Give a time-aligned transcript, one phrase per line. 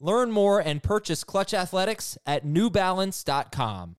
[0.00, 3.96] Learn more and purchase Clutch Athletics at newbalance.com.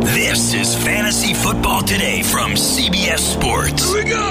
[0.00, 3.92] This is Fantasy Football Today from CBS Sports.
[3.92, 4.28] Here we go.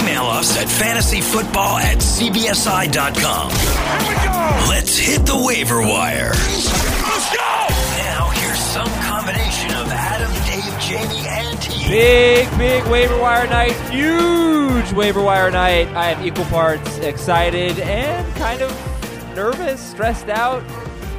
[0.00, 3.50] Email us at fantasyfootball at cbsi.com.
[3.50, 4.66] Here we go.
[4.68, 6.30] Let's hit the waiver wire.
[6.30, 7.66] Let's go.
[8.02, 11.88] Now, here's some combination of Adam, Dave, Jamie, and T.
[11.88, 13.76] Big, big waiver wire night.
[13.90, 15.86] Huge waiver wire night.
[15.88, 18.95] I am equal parts excited and kind of
[19.36, 20.62] nervous, stressed out.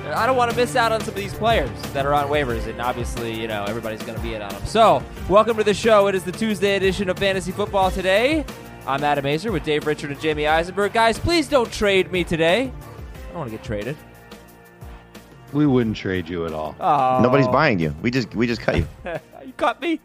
[0.07, 2.65] I don't want to miss out on some of these players that are on waivers,
[2.65, 4.65] and obviously, you know, everybody's going to be in on them.
[4.65, 6.07] So, welcome to the show.
[6.07, 8.43] It is the Tuesday edition of Fantasy Football Today.
[8.87, 10.93] I'm Adam Aizer with Dave Richard and Jamie Eisenberg.
[10.93, 12.71] Guys, please don't trade me today.
[12.71, 13.95] I don't want to get traded.
[15.53, 16.75] We wouldn't trade you at all.
[16.79, 17.95] Oh, Nobody's buying you.
[18.01, 18.87] We just we just cut you.
[19.45, 20.01] you cut me.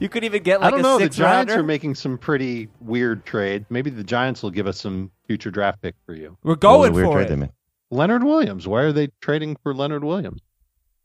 [0.00, 0.98] You could even get like I don't a know.
[0.98, 1.60] The Giants rounder.
[1.60, 3.66] are making some pretty weird trade.
[3.68, 6.36] Maybe the Giants will give us some future draft pick for you.
[6.42, 7.28] We're going a weird for trade it.
[7.28, 7.50] they made.
[7.92, 8.66] Leonard Williams.
[8.66, 10.40] Why are they trading for Leonard Williams?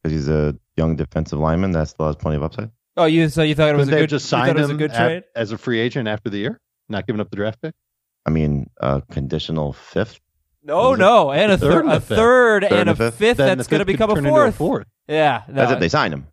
[0.01, 2.71] Because he's a young defensive lineman that still has plenty of upside.
[2.97, 4.61] Oh, you so you thought it was Couldn't a they good have just signed it
[4.61, 6.59] was a him good at- as a free agent after the year,
[6.89, 7.75] not giving up the draft pick?
[8.25, 10.19] I mean, a conditional fifth.
[10.63, 12.17] No, Was it no, and a third third, and a a fifth?
[12.17, 13.15] third, Third and and a a fifth?
[13.19, 14.55] fifth that's going to become a turn into fourth.
[14.55, 14.87] fourth.
[15.07, 16.25] Yeah, no, That's if they sign him.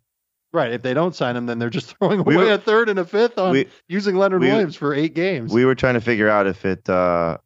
[0.51, 0.71] Right.
[0.71, 2.97] If they don't sign him, then they're just throwing away We were- a third and
[2.99, 5.51] a fifth on we- using Leonard we- Williams for eight games.
[5.53, 7.37] We were trying to figure out if it uh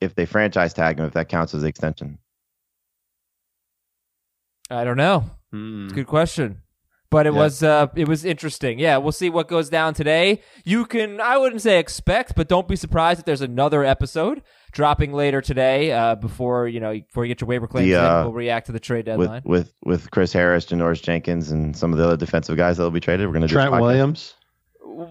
[0.00, 2.18] if they franchise tag him, if that counts as the extension.
[4.70, 5.24] I don't know.
[5.52, 5.88] Hmm.
[5.88, 6.62] Good question.
[7.08, 7.38] But it Yeah.
[7.38, 8.80] was uh it was interesting.
[8.80, 10.42] Yeah, we'll see what goes down today.
[10.64, 15.12] You can I wouldn't say expect, but don't be surprised if there's another episode dropping
[15.12, 18.22] later today uh before, you know, before you get your waiver claims The, in, uh,
[18.24, 19.42] we'll react to the trade deadline.
[19.44, 22.90] with with Chris Harris, Janoris Jenkins, and some of the other defensive guys that will
[22.90, 23.28] be traded.
[23.28, 23.80] We're gonna do Trent podcast.
[23.80, 24.34] Williams.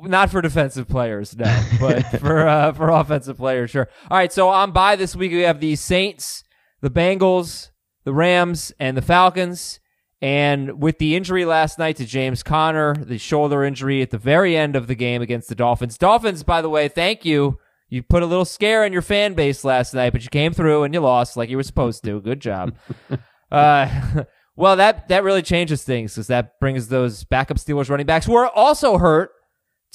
[0.02, 3.88] Not for defensive players, no, but for uh, for offensive players, sure.
[4.10, 6.44] All right, so on by this week we have the Saints,
[6.82, 7.70] the Bengals,
[8.04, 9.80] the Rams, and the Falcons.
[10.22, 14.58] And with the injury last night to James Conner, the shoulder injury at the very
[14.58, 15.98] end of the game against the Dolphins.
[15.98, 17.60] Dolphins, by the way, thank you.
[17.90, 20.84] You put a little scare in your fan base last night, but you came through
[20.84, 22.22] and you lost like you were supposed to.
[22.22, 22.76] Good job.
[23.52, 24.24] uh,
[24.56, 28.36] well, that that really changes things because that brings those backup Steelers running backs who
[28.36, 29.30] are also hurt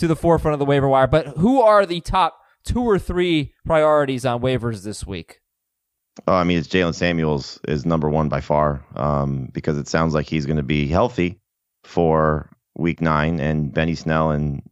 [0.00, 1.06] to the forefront of the waiver wire.
[1.06, 5.40] But who are the top two or three priorities on waivers this week?
[6.26, 10.12] Oh, I mean, it's Jaylen Samuels is number one by far um, because it sounds
[10.12, 11.38] like he's going to be healthy
[11.84, 14.62] for week nine, and Benny Snell and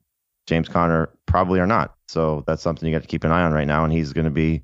[0.47, 1.95] James Conner probably are not.
[2.09, 4.25] So that's something you got to keep an eye on right now, and he's going
[4.25, 4.63] to be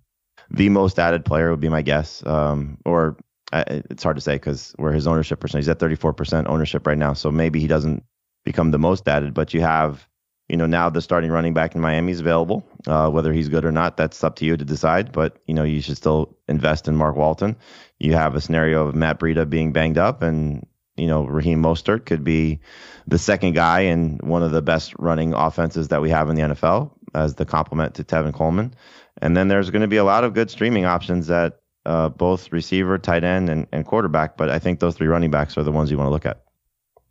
[0.51, 2.25] the most added player, would be my guess.
[2.27, 3.17] Um, or
[3.53, 6.99] uh, it's hard to say because where his ownership percent, he's at 34% ownership right
[6.99, 7.13] now.
[7.13, 8.03] So maybe he doesn't
[8.45, 10.07] become the most added, but you have
[10.49, 12.65] you know, now the starting running back in Miami is available.
[12.87, 15.10] Uh, whether he's good or not, that's up to you to decide.
[15.12, 17.56] But you know, you should still invest in Mark Walton.
[17.99, 20.66] You have a scenario of Matt Breida being banged up, and
[20.97, 22.60] you know, Raheem Mostert could be
[23.06, 26.43] the second guy in one of the best running offenses that we have in the
[26.43, 28.75] NFL as the complement to Tevin Coleman.
[29.22, 32.53] And then there's going to be a lot of good streaming options at uh, both
[32.53, 34.37] receiver, tight end, and, and quarterback.
[34.37, 36.43] But I think those three running backs are the ones you want to look at.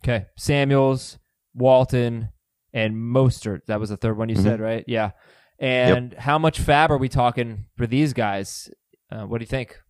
[0.02, 1.18] Okay, Samuels,
[1.54, 2.28] Walton,
[2.74, 3.64] and Mostert.
[3.66, 4.42] That was the third one you Mhm.
[4.42, 4.84] said, right?
[4.86, 5.12] Yeah.
[5.58, 8.68] And how much FAAB are we talking for these guys?
[9.10, 9.80] Uh, what do you think?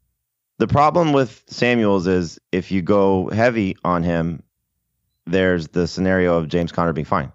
[0.59, 4.43] The problem with Samuels is if you go heavy on him,
[5.27, 7.33] there's the scenario of James Conner being fine.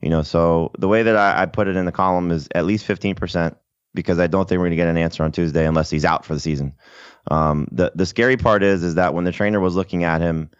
[0.00, 2.64] You know, so the way that I, I put it in the column is at
[2.64, 3.56] least 15%
[3.94, 6.24] because I don't think we're going to get an answer on Tuesday unless he's out
[6.24, 6.74] for the season.
[7.30, 10.50] Um, the the scary part is is that when the trainer was looking at him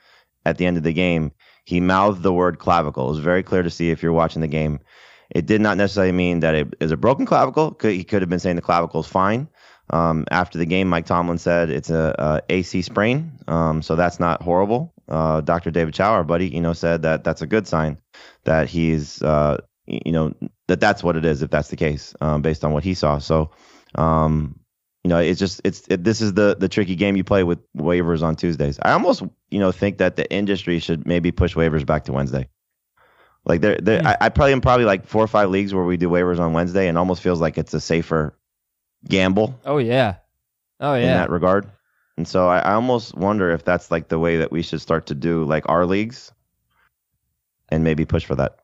[0.45, 1.31] at the end of the game,
[1.67, 3.07] he mouthed the word clavicle.
[3.07, 4.79] It was very clear to see if you're watching the game.
[5.31, 7.77] It did not necessarily mean that it is a broken clavicle.
[7.83, 9.49] He could have been saying the clavicle is fine.
[9.91, 12.15] Um, after the game, Mike Tomlin said it's a,
[12.49, 14.95] a AC sprain, um, so that's not horrible.
[15.09, 15.73] Uh, Dr.
[15.73, 17.99] David Chao, our buddy, you know, said that that's a good sign
[18.45, 20.33] that he's, uh, you know,
[20.69, 23.19] that that's what it is if that's the case, um, based on what he saw.
[23.19, 23.51] So,
[23.97, 24.61] um,
[25.07, 27.61] you know, it's just it's it, this is the the tricky game you play with
[27.75, 28.77] waivers on Tuesdays.
[28.83, 32.49] I almost you know think that the industry should maybe push waivers back to Wednesday.
[33.45, 35.97] Like there, there I, I probably am probably like four or five leagues where we
[35.97, 38.37] do waivers on Wednesday, and almost feels like it's a safer
[39.09, 40.17] gamble Oh yeah.
[40.81, 41.03] Oh yeah.
[41.03, 41.71] in that regard.
[42.17, 45.07] And so I, I almost wonder if that's like the way that we should start
[45.07, 46.33] to do like our leagues,
[47.69, 48.59] and maybe push for that.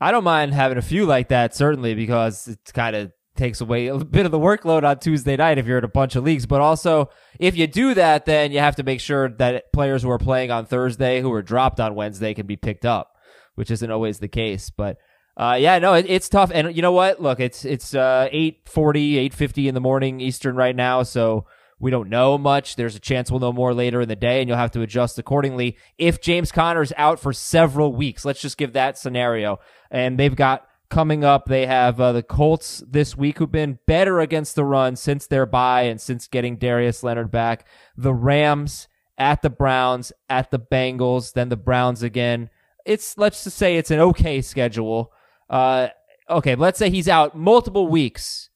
[0.00, 3.86] I don't mind having a few like that, certainly, because it's kind of takes away
[3.86, 6.44] a bit of the workload on Tuesday night if you're in a bunch of leagues.
[6.44, 7.08] But also,
[7.38, 10.50] if you do that, then you have to make sure that players who are playing
[10.50, 13.16] on Thursday, who are dropped on Wednesday, can be picked up,
[13.54, 14.68] which isn't always the case.
[14.70, 14.98] But
[15.36, 16.50] uh, yeah, no, it, it's tough.
[16.52, 17.22] And you know what?
[17.22, 21.46] Look, it's it's uh, 8.40, 8.50 in the morning Eastern right now, so
[21.80, 22.74] we don't know much.
[22.74, 25.18] There's a chance we'll know more later in the day, and you'll have to adjust
[25.18, 25.76] accordingly.
[25.96, 29.60] If James Conner's out for several weeks, let's just give that scenario.
[29.90, 34.20] And they've got coming up, they have uh, the Colts this week who've been better
[34.20, 37.66] against the run since their bye and since getting Darius Leonard back.
[37.96, 42.50] The Rams at the Browns, at the Bengals, then the Browns again.
[42.84, 45.12] It's, let's just say it's an okay schedule.
[45.50, 45.88] Uh,
[46.28, 48.50] okay, let's say he's out multiple weeks.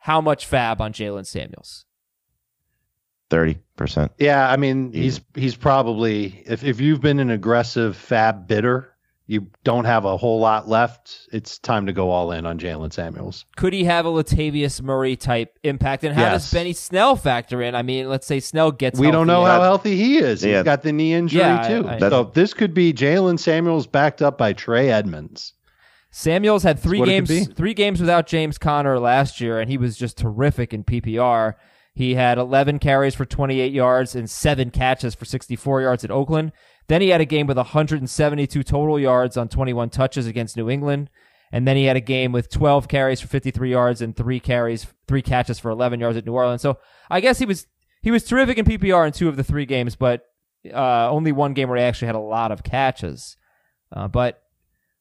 [0.00, 1.86] How much FAAB on Jaylen Samuels?
[3.30, 4.12] Thirty percent.
[4.18, 8.91] Yeah, I mean he's he's probably if if you've been an aggressive fab bidder,
[9.26, 11.28] you don't have a whole lot left.
[11.32, 13.44] It's time to go all in on Jaylen Samuels.
[13.56, 16.04] Could he have a Latavius Murray type impact?
[16.04, 16.42] And how Yes.
[16.44, 17.74] does Benny Snell factor in?
[17.74, 18.98] I mean, let's say Snell gets.
[18.98, 19.50] We don't know healthy.
[19.50, 20.44] how healthy he is.
[20.44, 20.56] Yeah.
[20.58, 21.88] He's got the knee injury Yeah, too.
[21.88, 25.54] I- so this could be Jaylen Samuels backed up by Trey Edmunds.
[26.10, 29.70] Samuels had three what it could games, three games without James Conner last year, and
[29.70, 31.54] he was just terrific in PPR.
[31.94, 36.52] He had 11 carries for 28 yards and seven catches for 64 yards at Oakland.
[36.88, 41.10] Then he had a game with 172 total yards on 21 touches against New England.
[41.52, 44.86] And then he had a game with 12 carries for 53 yards and three carries,
[45.06, 46.62] three catches for 11 yards at New Orleans.
[46.62, 46.78] So
[47.10, 47.66] I guess he was
[48.02, 50.24] he was terrific in PPR in two of the three games, but
[50.72, 53.36] uh, only one game where he actually had a lot of catches.
[53.94, 54.42] Uh, but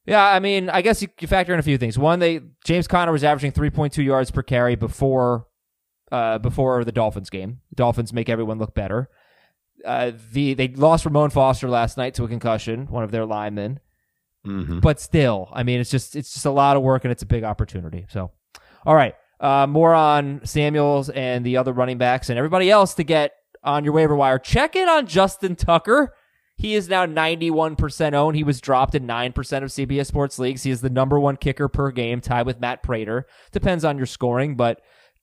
[0.05, 1.97] yeah, I mean, I guess you, you factor in a few things.
[1.97, 5.47] One, they James Conner was averaging 3.2 yards per carry before
[6.11, 7.61] uh, before the Dolphins game.
[7.69, 9.09] The Dolphins make everyone look better.
[9.85, 13.79] Uh, the they lost Ramon Foster last night to a concussion, one of their linemen.
[14.45, 14.79] Mm-hmm.
[14.79, 17.27] But still, I mean, it's just it's just a lot of work and it's a
[17.27, 18.05] big opportunity.
[18.09, 18.31] So,
[18.85, 23.03] all right, uh, more on Samuels and the other running backs and everybody else to
[23.03, 23.33] get
[23.63, 24.39] on your waiver wire.
[24.39, 26.13] Check in on Justin Tucker.
[26.55, 28.35] He is now 91% owned.
[28.35, 30.61] He was dropped in 9% of CBS Sports leagues.
[30.61, 33.25] He is the number one kicker per game, tied with Matt Prater.
[33.51, 34.79] Depends on your scoring, but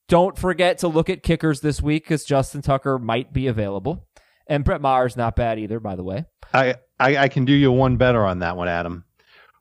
[0.09, 4.05] don't forget to look at kickers this week because Justin Tucker might be available.
[4.49, 6.25] And Brett Maher's not bad either, by the way.
[6.53, 9.05] I, I I can do you one better on that one, Adam.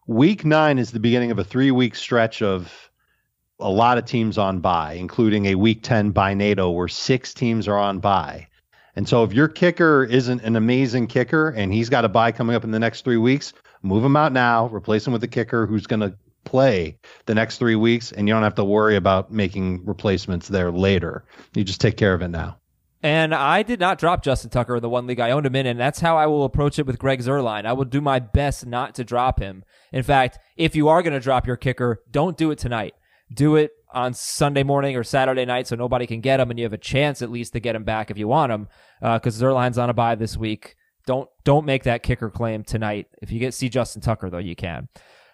[0.06, 2.90] Week nine is the beginning of a three week stretch of
[3.61, 7.69] a lot of teams on bye, including a week ten by NATO where six teams
[7.69, 8.49] are on bye.
[8.96, 12.56] And so if your kicker isn't an amazing kicker and he's got a bye coming
[12.56, 13.52] up in the next three weeks,
[13.82, 17.58] move him out now, replace him with a kicker who's going to play the next
[17.58, 21.25] three weeks, and you don't have to worry about making replacements there later.
[21.55, 22.57] You just take care of it now.
[23.02, 25.66] And I did not drop Justin Tucker in the one league I owned him in,
[25.66, 27.64] and that's how I will approach it with Greg Zuerlein.
[27.64, 29.64] I will do my best not to drop him.
[29.92, 32.94] In fact, if you are going to drop your kicker, don't do it tonight.
[33.32, 36.64] Do it on Sunday morning or Saturday night so nobody can get him, and you
[36.64, 38.68] have a chance at least to get him back if you want him,
[39.00, 40.74] because Zuerlein's on a bye this week.
[41.06, 43.06] Don't don't make that kicker claim tonight.
[43.22, 44.88] If you get see Justin Tucker though, you can.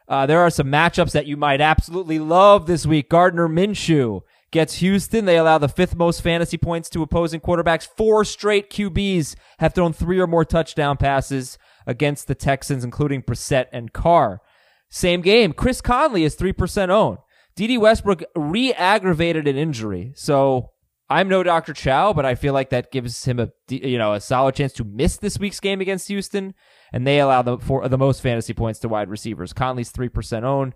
[0.06, 3.08] Uh, there are some matchups that you might absolutely love this week.
[3.08, 4.20] Gardner Minshew
[4.54, 5.24] gets Houston.
[5.24, 7.88] They allow the fifth most fantasy points to opposing quarterbacks.
[7.96, 13.66] Four straight QBs have thrown three or more touchdown passes against the Texans, including Brissett
[13.72, 14.40] and Carr.
[14.88, 15.52] Same game.
[15.52, 17.18] Chris Conley is 3% owned.
[17.56, 17.76] D.D.
[17.78, 20.12] Westbrook re-aggravated an injury.
[20.14, 20.70] So
[21.10, 21.74] I'm no Dr.
[21.74, 24.84] Chao, but I feel like that gives him a you know a solid chance to
[24.84, 26.54] miss this week's game against Houston,
[26.92, 29.52] and they allow the for the most fantasy points to wide receivers.
[29.52, 30.74] Conley's three percent owned.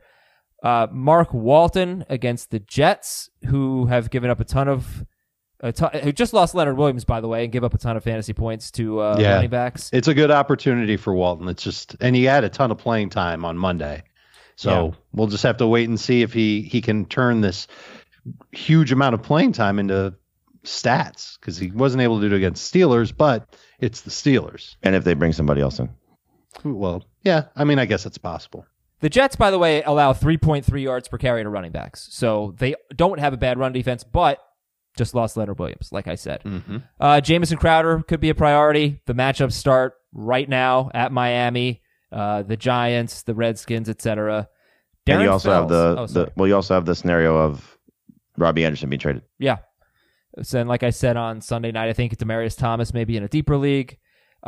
[0.62, 5.04] Uh, Mark Walton against the Jets, who have given up a ton of,
[5.60, 7.96] a ton, who just lost Leonard Williams, by the way, and give up a ton
[7.96, 9.34] of fantasy points to uh, Yeah.
[9.34, 9.90] running backs.
[9.92, 11.48] It's a good opportunity for Walton.
[11.48, 14.02] It's just, and he had a ton of playing time on Monday.
[14.56, 14.90] So Yeah.
[15.12, 17.68] we'll just have to wait and see if he, he can turn this
[18.52, 20.14] huge amount of playing time into
[20.64, 24.74] stats because he wasn't able to do it against Steelers, but it's the Steelers.
[24.82, 25.88] And if they bring somebody else in,
[26.64, 28.66] Well, yeah, I mean, I guess it's possible.
[29.00, 32.08] The Jets, by the way, allow 3.3 yards per carry to running backs.
[32.10, 34.40] So they don't have a bad run defense, but
[34.96, 36.42] just lost Leonard Williams, like I said.
[36.44, 36.78] Mm-hmm.
[36.98, 39.00] Uh, Jamison Crowder could be a priority.
[39.06, 44.48] The matchups start right now at Miami, uh, the Giants, the Redskins, etc.
[45.06, 47.78] and you also have the, oh, the well, you also have the scenario of
[48.36, 49.22] Robby Anderson being traded.
[49.38, 49.58] yeah.
[50.42, 53.24] So, and like I said on Sunday night, I think Demaryius Thomas may be in
[53.24, 53.98] a deeper league.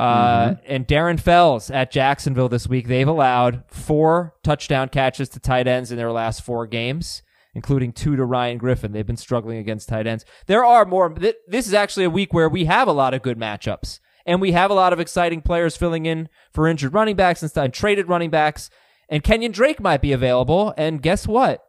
[0.00, 5.66] Uh, And Darren Fells at Jacksonville this week, they've allowed four touchdown catches to tight
[5.66, 7.22] ends in their last four games,
[7.54, 8.92] including two to Ryan Griffin.
[8.92, 10.24] They've been struggling against tight ends.
[10.46, 11.10] There are more.
[11.10, 14.00] th- This is actually a week where we have a lot of good matchups.
[14.26, 17.50] And we have a lot of exciting players filling in for injured running backs and,
[17.56, 18.68] and traded running backs.
[19.08, 20.74] And Kenyan Drake might be available.
[20.76, 21.64] And guess what?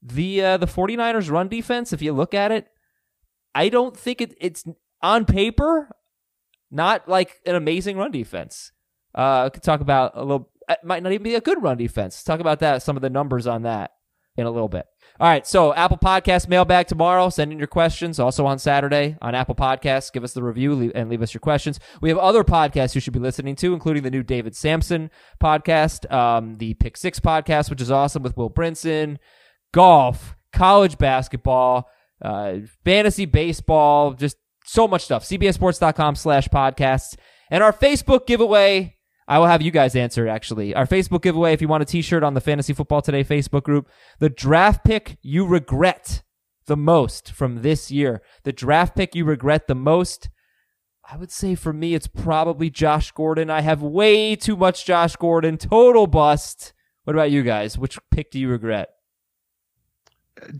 [0.00, 2.68] The uh, the 49ers run defense, if you look at it,
[3.54, 4.64] I don't think it, it's
[5.02, 5.90] on paper
[6.76, 8.72] not like an amazing run defense.
[9.16, 10.50] Uh, I could talk about a little.
[10.68, 12.22] It might not even be a good run defense.
[12.22, 12.82] Talk about that.
[12.82, 13.92] Some of the numbers on that
[14.36, 14.86] in a little bit.
[15.18, 17.30] All right, so Apple Podcast mailbag tomorrow.
[17.30, 18.20] Send in your questions.
[18.20, 21.80] Also on Saturday on Apple Podcasts, give us the review and leave us your questions.
[22.02, 25.10] We have other podcasts you should be listening to, including the new David Samson
[25.42, 29.16] podcast, um, the Pick Six podcast, which is awesome with Will Brinson,
[29.72, 31.88] golf, college basketball,
[32.20, 35.24] uh, fantasy baseball, just so much stuff.
[35.24, 37.16] CBSSports.com slash podcasts.
[37.50, 38.96] And our Facebook giveaway
[39.28, 40.74] I will have you guys answer actually.
[40.74, 43.64] Our Facebook giveaway, if you want a t shirt on the Fantasy Football Today Facebook
[43.64, 43.88] group,
[44.20, 46.22] the draft pick you regret
[46.66, 48.22] the most from this year.
[48.44, 50.28] The draft pick you regret the most.
[51.08, 53.50] I would say for me, it's probably Josh Gordon.
[53.50, 55.56] I have way too much Josh Gordon.
[55.56, 56.72] Total bust.
[57.04, 57.78] What about you guys?
[57.78, 58.88] Which pick do you regret?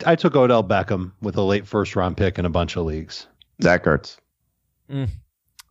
[0.05, 3.27] I took Odell Beckham with a late first round pick in a bunch of leagues.
[3.63, 4.19] Zach Ertz.
[4.91, 5.09] Mm,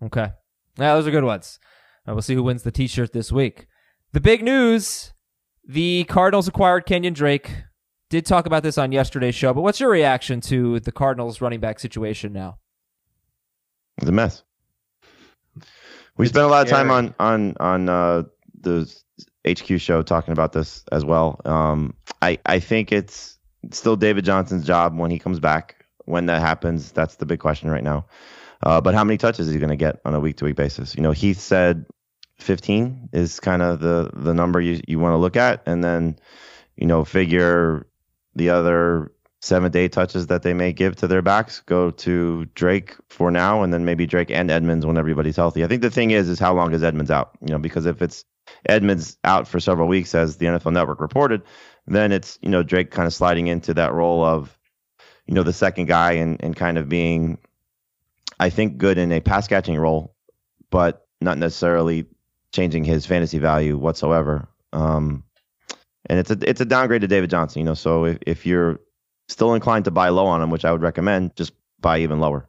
[0.03, 0.31] okay.
[0.77, 1.59] Yeah, those are good ones.
[2.07, 3.67] Uh, we'll see who wins the T-shirt this week.
[4.13, 5.13] The big news:
[5.67, 7.51] the Cardinals acquired Kenyan Drake.
[8.09, 11.59] Did talk about this on yesterday's show, but what's your reaction to the Cardinals running
[11.59, 12.59] back situation now?
[13.97, 14.43] It's a mess.
[16.17, 18.23] We spent a lot of time on on on uh,
[18.61, 18.93] the
[19.47, 21.41] HQ show talking about this as well.
[21.45, 23.37] Um, I I think it's
[23.71, 25.84] still David Johnson's job when he comes back.
[26.05, 28.05] When that happens, that's the big question right now.
[28.63, 30.55] Uh, but how many touches is he going to get on a week to week
[30.55, 30.95] basis?
[30.95, 31.85] You know, Heath said
[32.39, 36.17] 15 is kind of the the number you you want to look at, and then
[36.75, 37.87] you know figure
[38.35, 42.45] the other seven to eight touches that they may give to their backs go to
[42.55, 45.63] Drake for now, and then maybe Drake and Edmonds when everybody's healthy.
[45.63, 47.31] I think the thing is is how long is Edmonds out?
[47.41, 48.25] You know, because if it's
[48.67, 51.41] Edmonds out for several weeks, as the NFL Network reported,
[51.87, 54.57] then it's you know Drake kind of sliding into that role of
[55.27, 57.37] you know the second guy and and kind of being
[58.39, 60.15] I think good in a pass catching role,
[60.69, 62.05] but not necessarily
[62.51, 64.47] changing his fantasy value whatsoever.
[64.73, 65.23] Um,
[66.07, 67.73] and it's a it's a downgrade to David Johnson, you know.
[67.73, 68.79] So if, if you're
[69.27, 72.47] still inclined to buy low on him, which I would recommend, just buy even lower.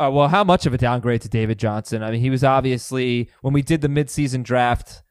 [0.00, 2.02] Uh, well, how much of a downgrade to David Johnson?
[2.02, 5.02] I mean, he was obviously when we did the midseason draft.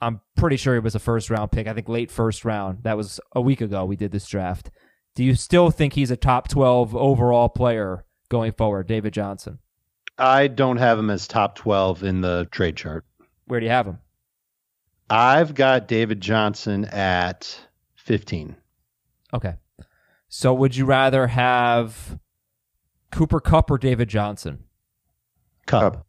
[0.00, 1.66] I'm pretty sure he was a first round pick.
[1.66, 2.82] I think late first round.
[2.82, 3.84] That was a week ago.
[3.84, 4.70] We did this draft.
[5.16, 9.58] Do you still think he's a top 12 overall player going forward, David Johnson?
[10.18, 13.06] I don't have him as top 12 in the trade chart.
[13.46, 13.98] Where do you have him?
[15.08, 17.58] I've got David Johnson at
[17.94, 18.56] 15.
[19.32, 19.54] Okay.
[20.28, 22.18] So would you rather have
[23.10, 24.64] Cooper Kupp or David Johnson?
[25.66, 26.06] Cup.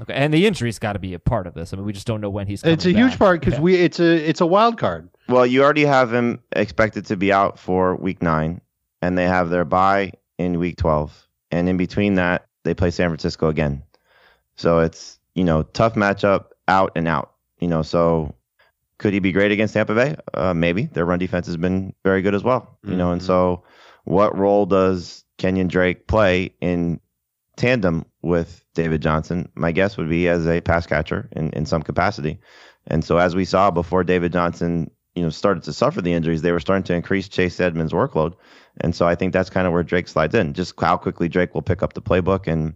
[0.00, 1.74] Okay, and the injury's got to be a part of this.
[1.74, 2.62] I mean, we just don't know when he's.
[2.62, 2.90] Going to be.
[2.90, 3.10] It's a back.
[3.10, 5.10] huge part because we it's a it's a wild card.
[5.30, 8.60] Well, you already have him expected to be out for week nine,
[9.00, 11.28] and they have their bye in week 12.
[11.52, 13.84] And in between that, they play San Francisco again.
[14.56, 17.32] So it's, you know, tough matchup out and out.
[17.60, 18.34] You know, so
[18.98, 20.16] could he be great against Tampa Bay?
[20.34, 20.86] Uh, maybe.
[20.86, 22.76] Their run defense has been very good as well.
[22.82, 22.98] You mm-hmm.
[22.98, 23.26] know, and mm-hmm.
[23.26, 23.62] so
[24.02, 26.98] what role does Kenyan Drake play in
[27.56, 29.48] tandem with David Johnson?
[29.54, 32.40] My guess would be as a pass catcher in, in some capacity.
[32.88, 36.42] And so as we saw before David Johnson you know started to suffer the injuries,
[36.42, 38.34] they were starting to increase Chase Edmonds' workload,
[38.80, 40.54] and so I think that's kind of where Drake slides in.
[40.54, 42.74] Just how quickly Drake will pick up the playbook and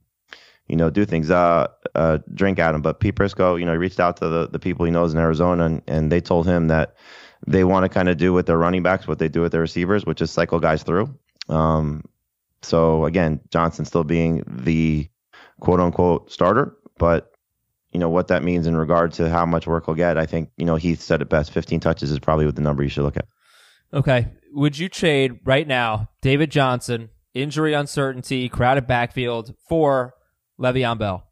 [0.68, 1.30] you know do things.
[1.30, 4.58] Uh, uh, drink him, but Pete Prisco, you know, he reached out to the the
[4.58, 6.96] people he knows in Arizona, and, and they told him that
[7.46, 9.60] they want to kind of do with their running backs what they do with their
[9.60, 11.14] receivers, which is cycle guys through.
[11.48, 12.04] Um,
[12.62, 15.08] so again, Johnson still being the
[15.60, 17.33] quote unquote starter, but
[17.94, 20.18] you know what that means in regard to how much work he'll get.
[20.18, 21.52] I think you know Heath said it best.
[21.52, 23.26] 15 touches is probably what the number you should look at.
[23.94, 30.14] Okay, would you trade right now David Johnson, injury uncertainty, crowded backfield for
[30.60, 31.30] Le'Veon Bell?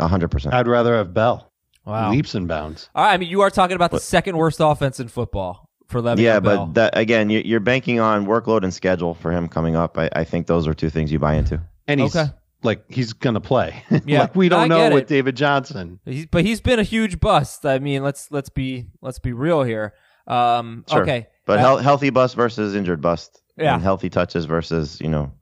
[0.00, 0.54] hundred percent.
[0.54, 1.52] I'd rather have Bell.
[1.84, 2.88] Wow, leaps and bounds.
[2.94, 6.00] All right, I mean, you are talking about the second worst offense in football for
[6.00, 6.66] Le'Veon yeah, Bell.
[6.66, 9.98] but that, again, you're banking on workload and schedule for him coming up.
[9.98, 11.60] I, I think those are two things you buy into.
[11.88, 12.32] And he's okay
[12.62, 13.84] like he's gonna play.
[14.06, 16.00] Yeah, like we don't know with David Johnson.
[16.04, 17.64] He's, but he's been a huge bust.
[17.66, 19.94] I mean, let's let's be let's be real here.
[20.26, 21.02] Um, sure.
[21.02, 23.40] Okay, but uh, he- healthy bust versus injured bust.
[23.56, 25.32] Yeah, and healthy touches versus you know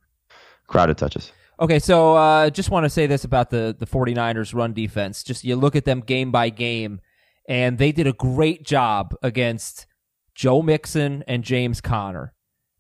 [0.67, 1.33] crowded touches.
[1.61, 5.23] Okay, so uh, just want to say this about the the 49ers run defense.
[5.23, 7.01] Just you look at them game by game,
[7.49, 9.87] and they did a great job against
[10.35, 12.33] Joe Mixon and James Conner.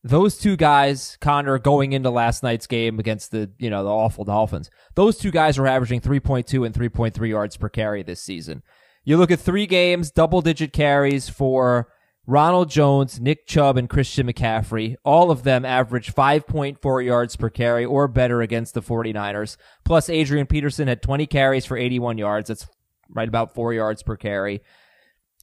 [0.02, 4.24] Those two guys, Conner, going into last night's game against the you know the awful
[4.24, 8.62] Dolphins, those two guys are averaging 3.2 and 3.3 yards per carry this season.
[9.04, 11.88] You look at three games, double digit carries for
[12.26, 14.96] Ronald Jones, Nick Chubb, and Christian McCaffrey.
[15.04, 19.56] All of them average 5.4 yards per carry or better against the 49ers.
[19.84, 22.48] Plus, Adrian Peterson had 20 carries for 81 yards.
[22.48, 22.66] That's
[23.08, 24.62] right about four yards per carry.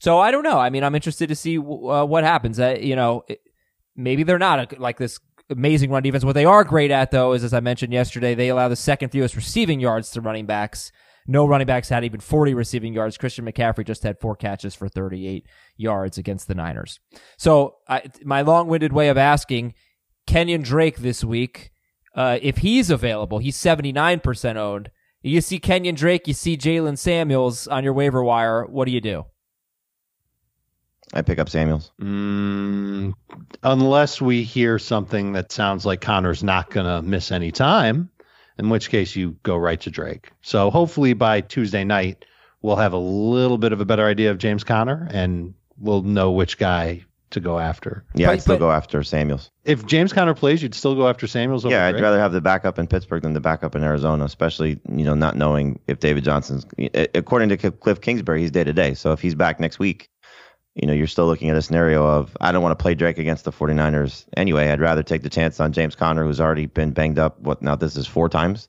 [0.00, 0.58] So I don't know.
[0.58, 2.58] I mean, I'm interested to see uh, what happens.
[2.60, 3.24] Uh, you know,
[3.98, 5.18] maybe they're not a, like this
[5.50, 6.24] amazing run defense.
[6.24, 9.10] What they are great at, though, is as I mentioned yesterday, they allow the second
[9.10, 10.92] fewest receiving yards to running backs.
[11.26, 13.18] No running backs had even 40 receiving yards.
[13.18, 17.00] Christian McCaffrey just had four catches for 38 yards against the Niners.
[17.36, 19.74] So, I, my long winded way of asking
[20.26, 21.70] Kenyan Drake this week,
[22.14, 24.90] uh, if he's available, he's 79% owned.
[25.20, 28.64] You see Kenyan Drake, you see Jaylen Samuels on your waiver wire.
[28.64, 29.26] What do you do?
[31.14, 31.90] I pick up Samuels.
[32.00, 33.14] Mm,
[33.62, 38.10] unless we hear something that sounds like Conner's not going to miss any time,
[38.58, 40.30] in which case you go right to Drake.
[40.42, 42.24] So hopefully by Tuesday night,
[42.60, 46.32] we'll have a little bit of a better idea of James Conner and we'll know
[46.32, 48.04] which guy to go after.
[48.14, 49.50] Yeah, But- I'd still but- go after Samuels.
[49.64, 52.02] If James Conner plays, you'd still go after Samuels over Yeah, I'd Drake?
[52.02, 55.36] rather have the backup in Pittsburgh than the backup in Arizona, especially you know not
[55.36, 56.64] knowing if David Johnson's.
[57.14, 58.94] According to Cliff Kingsbury, he's day to day.
[58.94, 60.08] So if he's back next week,
[60.80, 63.18] you know you're still looking at a scenario of I don't want to play Drake
[63.18, 64.68] against the 49ers anyway.
[64.68, 67.40] I'd rather take the chance on James Conner, who's already been banged up.
[67.40, 67.74] What now?
[67.74, 68.68] This is four times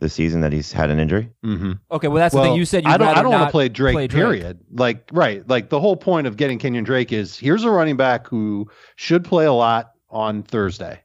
[0.00, 1.30] this season that he's had an injury.
[1.44, 1.72] Mm-hmm.
[1.90, 2.54] Okay, well, that's the thing.
[2.54, 3.16] You said you I don't.
[3.16, 4.22] I don't want to play Drake, play Drake.
[4.22, 4.60] Period.
[4.72, 5.46] Like right.
[5.48, 9.24] Like the whole point of getting Kenyan Drake is here's a running back who should
[9.24, 11.00] play a lot on Thursday,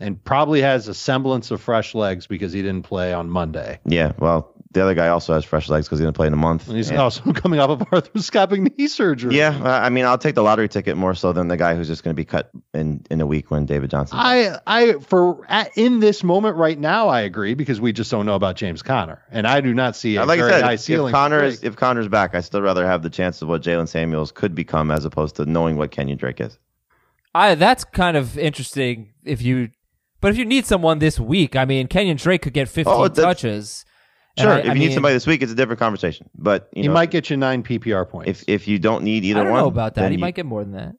[0.00, 3.80] and probably has a semblance of fresh legs because he didn't play on Monday.
[3.86, 6.32] Yeah, well, the other guy also has fresh legs because he's going to play in
[6.32, 6.66] a month.
[6.68, 9.36] And he's And- also coming off of arthroscopic knee surgery.
[9.36, 11.86] yeah, I I mean, I'll take the lottery ticket more so than the guy who's
[11.86, 14.18] just going to be cut in in a week when David Johnson.
[14.20, 18.26] I I for at, in this moment right now I agree because we just don't
[18.26, 20.72] know about James Conner and I do not see a like very I said, high
[20.74, 21.06] if, ceiling.
[21.08, 23.62] if for Conner is if Conner's back, I still rather have the chance of what
[23.62, 26.58] Jaylen Samuels could become as opposed to knowing what Kenyan Drake is.
[27.34, 29.68] I that's kind of interesting if you,
[30.20, 33.08] but if you need someone this week, I mean, Kenyan Drake could get 15 Oh,
[33.08, 33.84] touches.
[34.38, 36.28] And Sure, I- if I you need mean, somebody this week, it's a different conversation.
[36.36, 38.28] But you he know, might get you nine PPR points.
[38.30, 40.10] if if you don't need either I don't one, know about that.
[40.10, 40.94] He you- might get more than that.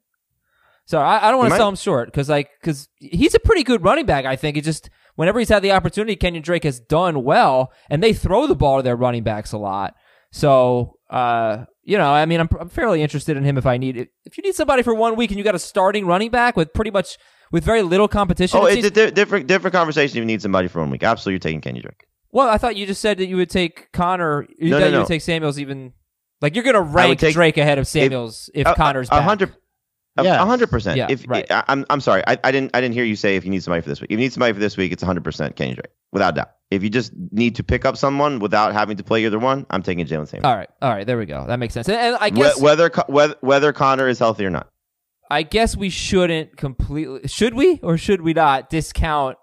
[0.86, 3.62] So I, I don't want to sell him short because like because he's a pretty
[3.62, 4.24] good running back.
[4.24, 8.02] I think it just whenever he's had the opportunity, Kenyan Drake has done well, and
[8.02, 9.94] they throw the ball to their running backs a lot.
[10.32, 13.96] So uh, you know, I mean, I'm, I'm fairly interested in him if I need
[13.98, 14.08] it.
[14.24, 16.72] If you need somebody for one week and you got a starting running back with
[16.72, 17.18] pretty much
[17.52, 20.16] with very little competition, Oh, it it's a di- different different conversation.
[20.18, 22.06] If you need somebody for one week, absolutely, you're taking Kenyan Drake.
[22.32, 24.46] Well, I thought you just said that you would take Conner.
[24.58, 24.98] You No, that no, you no.
[25.00, 25.92] would take Samuels even.
[26.40, 29.22] Like you're gonna rank take- Drake ahead of Samuels if, A- a- Conner's a back.
[29.24, 29.54] hundred.
[30.16, 30.40] A Yes.
[30.40, 30.96] a hundred percent.
[30.96, 31.46] Yeah, If right.
[31.50, 33.62] I, I'm, I'm sorry, I, I didn't, I didn't hear you say if you need
[33.62, 34.08] somebody for this week.
[34.10, 36.50] If you need somebody for this week, it's 100 percent Kenyan Drake, without doubt.
[36.72, 39.82] If you just need to pick up someone without having to play either one, I'm
[39.82, 40.44] taking Jaylen Samuels.
[40.44, 41.44] All right, all right, there we go.
[41.46, 41.88] That makes sense.
[41.88, 44.68] And, and I guess whether, whether whether Conner is healthy or not.
[45.30, 47.28] I guess we shouldn't completely.
[47.28, 49.38] Should we or should we not discount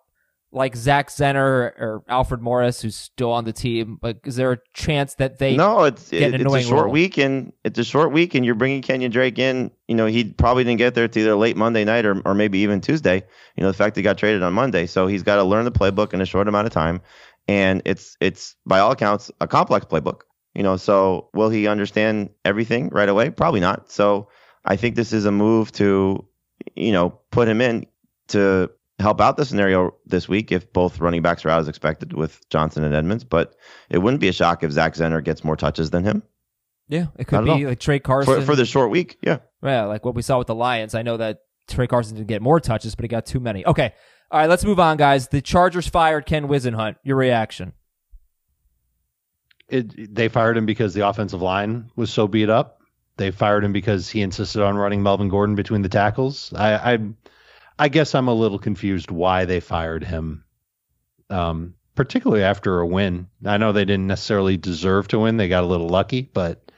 [0.56, 1.38] like Zach Zenner
[1.78, 4.00] or Alfred Morris, who's still on the team?
[4.02, 5.56] Like, is there a chance that they?
[5.56, 6.94] no, it's it, it's a short role.
[6.94, 9.70] week, and it's a short week, and you're bringing Kenyan Drake in.
[9.88, 12.60] You know, he probably didn't get there to either late Monday night or, or maybe
[12.60, 13.24] even Tuesday.
[13.56, 15.72] You know, the fact he got traded on Monday, so he's got to learn the
[15.72, 17.02] playbook in a short amount of time,
[17.48, 20.22] and it's it's by all accounts a complex playbook.
[20.56, 23.30] You know, so will he understand everything right away?
[23.30, 23.92] Probably not.
[23.92, 24.30] So
[24.64, 26.26] I think this is a move to,
[26.76, 27.88] you know, put him in
[28.30, 32.14] to help out the scenario this week if both running backs are out as expected
[32.14, 33.24] with Johnson and Edmonds.
[33.24, 33.56] But
[33.90, 36.24] it wouldn't be a shock if Zach Zenner gets more touches than him
[36.88, 39.18] Yeah, it could Not be like Tra Carson for, for the short week.
[39.22, 39.40] Yeah.
[39.64, 40.96] Yeah, like what we saw with the Lions.
[40.96, 43.66] I know that Tra Carson didn't get more touches, but he got too many.
[43.66, 43.94] Okay,
[44.32, 45.28] all right, let's move on, guys.
[45.28, 46.96] The Chargers fired Ken Whisenhunt.
[47.04, 47.74] Your reaction?
[49.68, 52.80] it, they fired him because the offensive line was so beat up.
[53.18, 56.54] They fired him because he insisted on running Melvin Gordon between the tackles.
[56.54, 56.98] I, I,
[57.78, 60.46] I guess I'm a little confused why they fired him,
[61.30, 63.28] um, particularly after a win.
[63.46, 66.72] I know they didn't necessarily deserve to win; they got a little lucky, but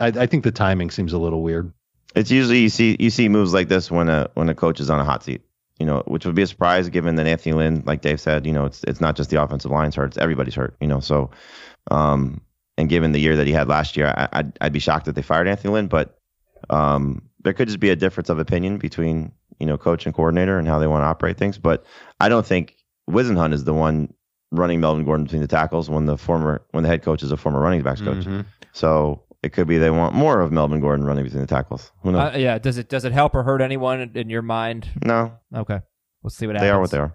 [0.00, 1.72] I, I think the timing seems a little weird.
[2.14, 4.90] It's usually you see you see moves like this when a when a coach is
[4.90, 5.42] on a hot seat.
[5.78, 8.52] You know, which would be a surprise given that Anthony Lynn, like Dave said, you
[8.52, 10.74] know, it's it's not just the offensive line's hurt, it's everybody's hurt.
[10.80, 11.30] You know, so
[11.90, 12.40] um,
[12.78, 15.14] and given the year that he had last year, I, I'd I'd be shocked if
[15.14, 16.18] they fired Anthony Lynn, but
[16.70, 20.58] um, there could just be a difference of opinion between you know coach and coordinator
[20.58, 21.58] and how they want to operate things.
[21.58, 21.84] But
[22.20, 22.74] I don't think
[23.10, 24.12] Whisenhunt is the one
[24.52, 27.36] running Melvin Gordon between the tackles when the former when the head coach is a
[27.36, 28.24] former running backs coach.
[28.24, 28.44] Mhm.
[28.72, 31.92] So it could be they want more of Melvin Gordon running between the tackles.
[32.02, 32.34] Who knows?
[32.34, 32.58] Uh, yeah.
[32.58, 34.88] Does it does it help or hurt anyone in- in your mind?
[35.04, 35.80] no, Okay.
[36.22, 36.66] We'll see what happens.
[36.68, 37.14] they are what they are.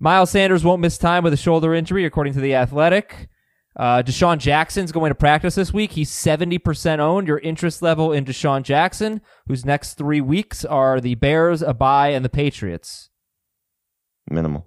[0.00, 3.28] Miles Sanders won't miss time with a shoulder injury, according to the Athletic.
[3.76, 5.92] Uh, DeSean Jackson's going to practice this week.
[5.92, 7.26] He's 70% owned.
[7.26, 12.10] Your interest level in DeSean Jackson, whose next three weeks are the Bears, a bye,
[12.10, 13.08] and the Patriots.
[14.30, 14.66] Minimal.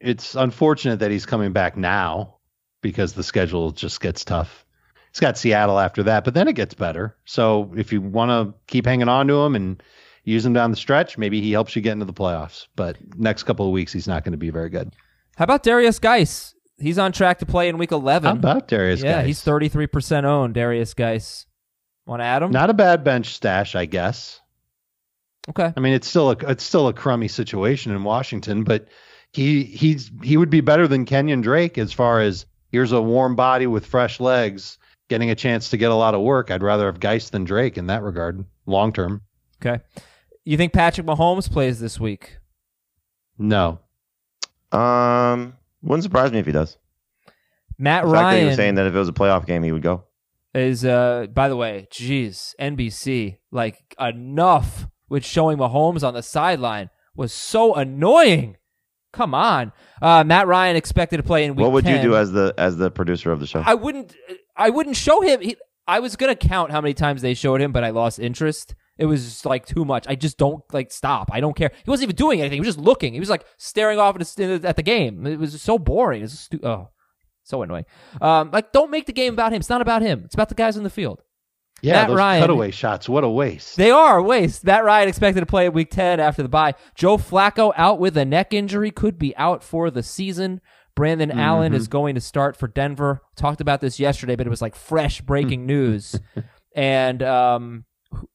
[0.00, 2.36] It's unfortunate that he's coming back now
[2.82, 4.66] because the schedule just gets tough.
[5.12, 7.16] He's got Seattle after that, but then it gets better.
[7.24, 9.82] So if you want to keep hanging on to him and
[10.24, 12.66] use him down the stretch, maybe he helps you get into the playoffs.
[12.76, 14.94] But next couple of weeks, he's not going to be very good.
[15.36, 16.54] How about Derrius Guice?
[16.82, 18.26] He's on track to play in week 11.
[18.28, 19.02] How about Derrius?
[19.02, 19.26] yeah, Guice?
[19.26, 21.46] he's 33% owned, Derrius Guice.
[22.06, 22.50] Want to add him?
[22.50, 24.40] Not a bad bench stash, I guess.
[25.48, 25.72] okay.
[25.76, 28.88] I mean, it's still a it's still a crummy situation in Washington, but
[29.32, 33.36] he he's he would be better than Kenyan Drake as far as here's a warm
[33.36, 36.50] body with fresh legs getting a chance to get a lot of work.
[36.50, 39.22] I'd rather have Geist than Drake in that regard, long term.
[39.64, 39.82] Okay.
[40.44, 42.38] You think Patrick Mahomes plays this week?
[43.38, 43.78] No,
[44.72, 46.78] Um, wouldn't surprise me if he does.
[47.78, 49.62] Matt The fact that he Ryan was saying that if it was a playoff game,
[49.62, 50.04] he would go.
[50.54, 56.90] is uh by the way, geez, NBC, like enough with showing Mahomes on the sideline
[57.14, 58.56] was so annoying.
[59.12, 59.72] Come on.
[60.00, 61.96] Uh Matt Ryan expected to play in week What would 10.
[61.96, 63.62] you do as the as the producer of the show?
[63.64, 64.14] I wouldn't
[64.56, 67.60] I wouldn't show him he, I was going to count how many times they showed
[67.60, 68.74] him but I lost interest.
[68.98, 70.06] It was like too much.
[70.08, 71.30] I just don't like stop.
[71.32, 71.70] I don't care.
[71.84, 72.56] He wasn't even doing anything.
[72.56, 73.14] He was just looking.
[73.14, 75.26] He was like staring off at the, at the game.
[75.26, 76.22] It was so boring.
[76.22, 76.90] It's stu- oh,
[77.42, 77.86] so annoying.
[78.20, 79.60] Um, like don't make the game about him.
[79.60, 80.22] It's not about him.
[80.24, 81.22] It's about the guys in the field.
[81.80, 83.76] yeah, Matt those Ryan- cutaway shots, what a waste.
[83.76, 84.62] They are a waste.
[84.64, 86.74] Matt Ryan expected to play at week 10 after the bye.
[86.94, 90.60] Joe Flacco out with a neck injury, could be out for the season.
[90.94, 91.38] Brandon Mm-hmm.
[91.40, 93.22] Allen is going to start for Denver.
[93.34, 96.14] Talked about this yesterday, but it was like fresh breaking news.
[96.74, 97.84] And um,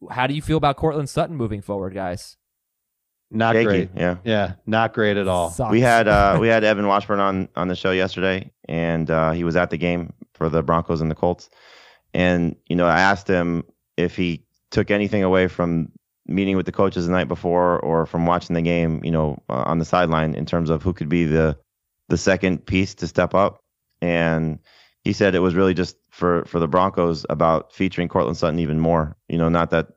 [0.10, 2.38] how do you feel about Courtland Sutton moving forward, guys?
[3.30, 3.90] not Shaky, great.
[3.96, 4.18] Yeah.
[4.24, 5.50] Yeah, not great at all.
[5.50, 5.72] Sucks.
[5.72, 9.44] We had uh, we had Evan Washburn on on the show yesterday, and uh, he
[9.44, 11.50] was at the game for the Broncos and the Colts.
[12.14, 13.64] And you know, I asked him
[13.98, 15.92] if he took anything away from
[16.26, 19.64] meeting with the coaches the night before or from watching the game, you know, uh,
[19.66, 21.58] on the sideline in terms of who could be the
[22.10, 23.60] the second piece to step up.
[24.02, 24.60] And
[25.08, 28.78] he said it was really just for for the Broncos about featuring Courtland Sutton even
[28.78, 29.16] more.
[29.30, 29.88] You know, not that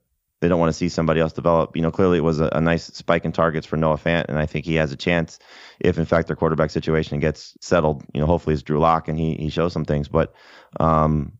[0.40, 1.74] they don't want to see somebody else develop.
[1.74, 4.38] You know, clearly it was a, a nice spike in targets for Noah Fant, and
[4.38, 5.40] I think he has a chance
[5.80, 8.04] if, in fact, their quarterback situation gets settled.
[8.14, 10.06] You know, hopefully it's Drew Lock and he he shows some things.
[10.06, 10.32] But,
[10.78, 11.32] um,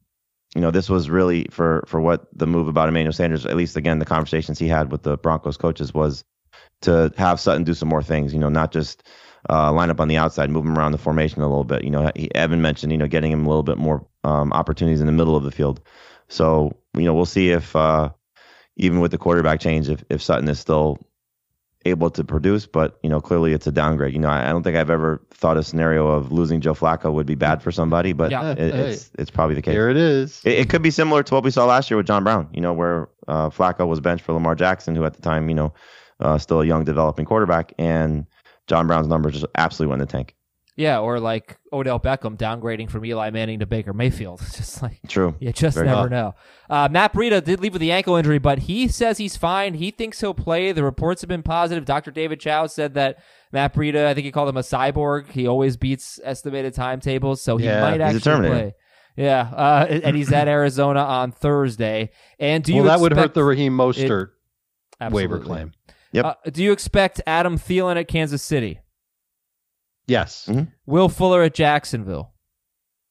[0.56, 3.46] you know, this was really for for what the move about Emmanuel Sanders.
[3.46, 6.24] At least again, the conversations he had with the Broncos coaches was
[6.80, 8.34] to have Sutton do some more things.
[8.34, 9.04] You know, not just
[9.48, 11.84] uh, line up on the outside, move him around the formation a little bit.
[11.84, 15.00] You know, he, Evan mentioned you know getting him a little bit more um, opportunities
[15.00, 15.80] in the middle of the field.
[16.28, 17.74] So you know, we'll see if.
[17.74, 18.10] Uh,
[18.76, 20.98] even with the quarterback change, if, if Sutton is still
[21.84, 24.14] able to produce, but you know, clearly it's a downgrade.
[24.14, 27.12] You know, I, I don't think I've ever thought a scenario of losing Joe Flacco
[27.12, 28.52] would be bad for somebody, but Yeah.
[28.52, 29.72] it, it's it's probably the case.
[29.72, 30.40] Here it is.
[30.44, 32.48] It, it could be similar to what we saw last year with John Brown.
[32.54, 35.54] You know, where uh, Flacco was benched for Lamar Jackson, who at the time, you
[35.54, 35.74] know,
[36.20, 38.26] uh, still a young developing quarterback, and
[38.66, 40.36] John Brown's numbers just absolutely went in the tank.
[40.76, 44.40] Yeah, or like Odell Beckham downgrading from Eli Manning to Baker Mayfield.
[44.46, 45.34] It's just like True.
[45.38, 46.10] You just Very never hot.
[46.10, 46.34] know.
[46.70, 49.74] Uh, Matt Breida did leave with the ankle injury, but he says he's fine.
[49.74, 50.72] He thinks he'll play.
[50.72, 51.84] The reports have been positive.
[51.84, 52.12] Dr.
[52.12, 53.18] David Chao said that
[53.52, 55.30] Matt Breida, I think he called him a cyborg.
[55.32, 58.74] He always beats estimated timetables, so he Yeah, might actually play.
[59.16, 62.10] Yeah, uh, and he's at Arizona on Thursday.
[62.38, 64.28] And do you well, that would hurt the Raheem Mostert
[64.98, 65.26] Absolutely.
[65.36, 65.72] waiver claim.
[66.12, 66.24] Yep.
[66.24, 68.80] Uh, do you expect Adam Thielen at Kansas City?
[70.06, 70.46] Yes.
[70.48, 70.72] Mhm.
[70.86, 72.32] Will Fuller at Jacksonville?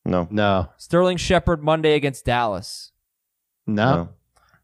[0.05, 0.27] No.
[0.29, 0.69] No.
[0.77, 2.91] Sterling Shepard Monday against Dallas.
[3.65, 3.95] No.
[3.95, 3.99] No.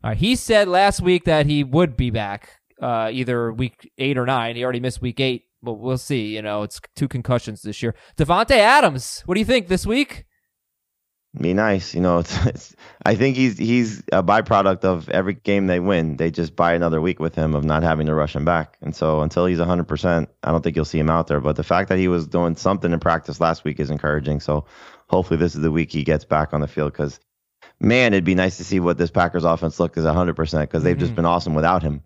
[0.03, 0.17] All right.
[0.17, 2.49] He said last week that he would be back
[2.81, 4.55] uh, either week eight or nine.
[4.55, 6.35] He already missed week eight, but we'll see.
[6.35, 7.95] You know, it's two concussions this year.
[8.17, 10.25] Davante Adams, what do you think this week?
[11.39, 11.93] Be nice.
[11.93, 16.17] You know, it's, it's, I think he's he's a byproduct of every game they win.
[16.17, 18.77] They just buy another week with him of not having to rush him back.
[18.81, 21.39] And so until he's 100%, I don't think you'll see him out there.
[21.41, 24.39] But the fact that he was doing something in practice last week is encouraging.
[24.39, 24.65] So
[25.07, 27.19] hopefully this is the week he gets back on the field because,
[27.79, 30.97] man, it'd be nice to see what this Packers offense look is 100% because they've
[30.97, 31.15] just Mhm.
[31.17, 32.01] been awesome without him.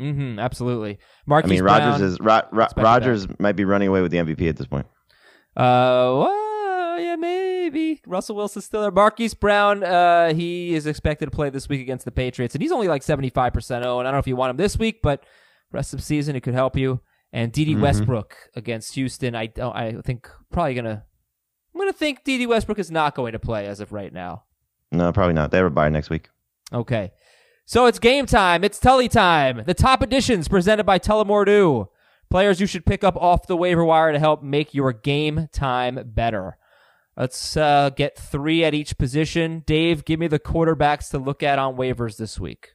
[0.00, 0.38] Mm-hmm.
[0.38, 0.92] Absolutely.
[0.94, 4.18] I Marquise mean, Brown, Rodgers is Ro- Ro- Rodgers might be running away with the
[4.18, 4.86] MVP at this point.
[5.54, 6.41] Uh, yeah,
[7.72, 8.00] maybe.
[8.06, 8.90] Russell Wilson's still there.
[8.90, 12.72] Marquise Brown, uh, he is expected to play this week against the Patriots, and he's
[12.72, 14.06] only like 75% owned.
[14.06, 15.24] I don't know if you want him this week, but
[15.72, 17.00] rest of the season, it could help you.
[17.32, 17.74] And D.D.
[17.76, 17.80] Mhm.
[17.80, 21.04] Westbrook against Houston, I don't, I think probably gonna,
[21.74, 22.46] I'm gonna think D.D.
[22.46, 24.44] Westbrook is not going to play as of right now.
[24.90, 25.50] No, probably not.
[25.50, 26.28] They have a bye next week.
[26.72, 27.12] Okay.
[27.64, 28.64] So it's game time.
[28.64, 29.62] It's Tully time.
[29.64, 31.88] The top editions presented by Telemordu.
[32.28, 35.98] Players you should pick up off the waiver wire to help make your game time
[36.04, 36.58] better.
[37.16, 39.62] Let's uh, get three at each position.
[39.66, 42.70] Dave, give me the quarterbacks to look at on waivers this week.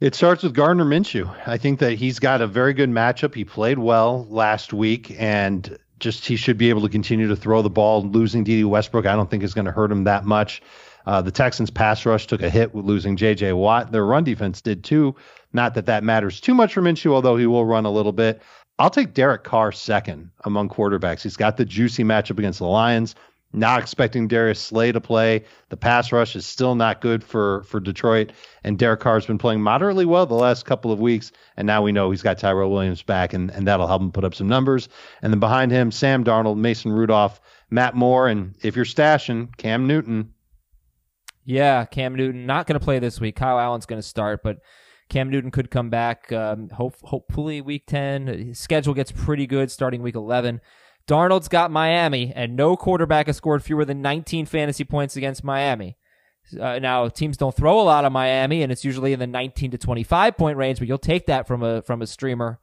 [0.00, 1.28] It starts with Gardner Minshew.
[1.46, 3.34] I think that he's got a very good matchup.
[3.34, 7.62] He played well last week, and just he should be able to continue to throw
[7.62, 8.02] the ball.
[8.04, 10.62] Losing Dede Westbrook, I don't think is going to hurt him that much.
[11.04, 13.54] Uh, the Texans' pass rush took a hit with losing J.J.
[13.54, 13.92] Watt.
[13.92, 15.16] Their run defense did too.
[15.52, 18.42] Not that that matters too much for Minshew, although he will run a little bit.
[18.78, 21.22] I'll take Derek Carr second among quarterbacks.
[21.22, 23.14] He's got the juicy matchup against the Lions.
[23.54, 25.44] Not expecting Darius Slay to play.
[25.70, 28.32] The pass rush is still not good for for Detroit,
[28.62, 31.90] and Derek Carr's been playing moderately well the last couple of weeks, and now we
[31.90, 34.90] know he's got Tyrell Williams back, and, and that'll help him put up some numbers.
[35.22, 39.86] And then behind him, Sam Darnold, Mason Rudolph, Matt Moore, and if you're stashing Cam
[39.86, 40.34] Newton.
[41.46, 43.36] Yeah, Cam Newton not going to play this week.
[43.36, 44.58] Kyle Allen's going to start, but
[45.08, 46.30] Cam Newton could come back.
[46.30, 48.26] Um, hope, hopefully week ten.
[48.26, 50.60] His schedule gets pretty good starting week eleven.
[51.08, 55.96] Darnold's got Miami, and no quarterback has scored fewer than 19 fantasy points against Miami.
[56.60, 59.72] Uh, now teams don't throw a lot of Miami, and it's usually in the 19
[59.72, 62.60] to 25 point range, but you'll take that from a from a streamer.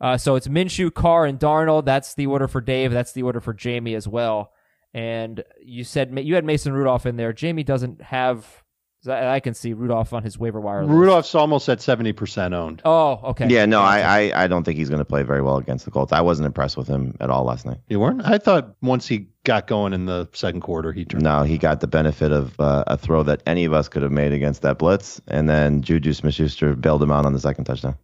[0.00, 1.84] Uh, so it's Minshew, Carr, and Darnold.
[1.84, 2.90] That's the order for Dave.
[2.90, 4.52] That's the order for Jamie as well.
[4.92, 7.32] And you said you had Mason Rudolph in there.
[7.32, 8.61] Jamie doesn't have
[9.08, 10.82] I can see Rudolph on his waiver wire.
[10.84, 10.92] List.
[10.92, 12.82] Rudolph's almost at seventy percent owned.
[12.84, 13.48] Oh, okay.
[13.48, 15.90] Yeah, no, I, I, I don't think he's going to play very well against the
[15.90, 16.12] Colts.
[16.12, 17.78] I wasn't impressed with him at all last night.
[17.88, 18.24] You weren't?
[18.24, 21.24] I thought once he got going in the second quarter, he turned.
[21.24, 24.12] No, he got the benefit of uh, a throw that any of us could have
[24.12, 27.96] made against that blitz, and then Juju Smith-Schuster bailed him out on the second touchdown.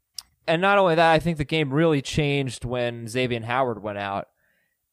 [0.48, 4.28] And not only that, I think the game really changed when Xavier Howard went out.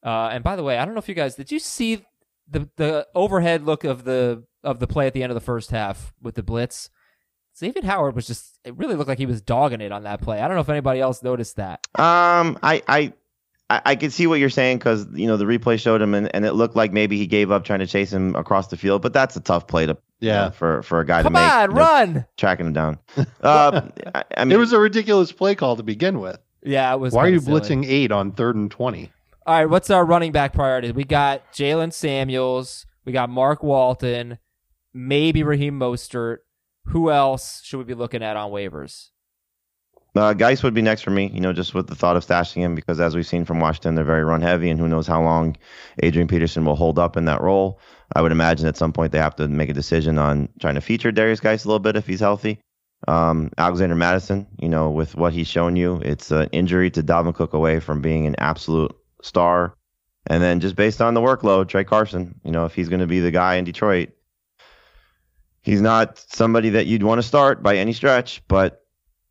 [0.04, 2.04] Uh, and by the way, I don't know if you guys did you see
[2.48, 5.70] the the overhead look of the of the play at the end of the first
[5.70, 6.90] half with the blitz.
[7.58, 10.40] Xavier Howard was just it really looked like he was dogging it on that play.
[10.40, 11.86] I don't know if anybody else noticed that.
[11.94, 13.12] Um I I
[13.68, 16.32] I, I could see what you're saying because you know the replay showed him and,
[16.34, 19.02] and it looked like maybe he gave up trying to chase him across the field,
[19.02, 21.38] but that's a tough play to yeah you know, for for a guy Come to
[21.40, 21.50] make.
[21.50, 22.26] Come on, you know, run!
[22.36, 22.98] Tracking him down.
[23.40, 26.38] Uh, I, I mean, it was a ridiculous play call to begin with.
[26.62, 27.12] Yeah, it was.
[27.12, 27.60] Why are you silly.
[27.60, 29.12] blitzing eight on third and twenty?
[29.46, 30.90] All right, what's our running back priority?
[30.90, 34.38] We got Jaylen Samuels, we got Mark Walton,
[34.96, 36.38] maybe Raheem Mostert.
[36.86, 39.10] Who else should we be looking at on waivers?
[40.14, 42.62] Uh, Guice would be next for me, you know, just with the thought of stashing
[42.62, 45.22] him because as we've seen from Washington, they're very run heavy, and who knows how
[45.22, 45.56] long
[46.02, 47.78] Adrian Peterson will hold up in that role.
[48.14, 50.80] I would imagine at some point they have to make a decision on trying to
[50.80, 52.58] feature Derrius Guice a little bit if he's healthy.
[53.08, 57.34] Um, Alexander Mattison, you know, with what he's shown you, it's an injury to Dalvin
[57.34, 59.74] Cook away from being an absolute star.
[60.28, 63.06] And then just based on the workload, Tra Carson, you know, if he's going to
[63.06, 64.10] be the guy in Detroit,
[65.66, 68.82] he's not somebody that you'd want to start by any stretch, but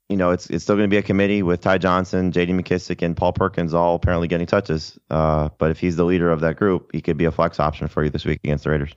[0.10, 2.54] you know, it's it's still going to be a committee with Ty Johnson, J.D.
[2.54, 5.00] McKissic, and Paul Perkins all apparently getting touches.
[5.10, 7.88] Uh, but if he's the leader of that group, he could be a flex option
[7.88, 8.93] for you this week against the Raiders.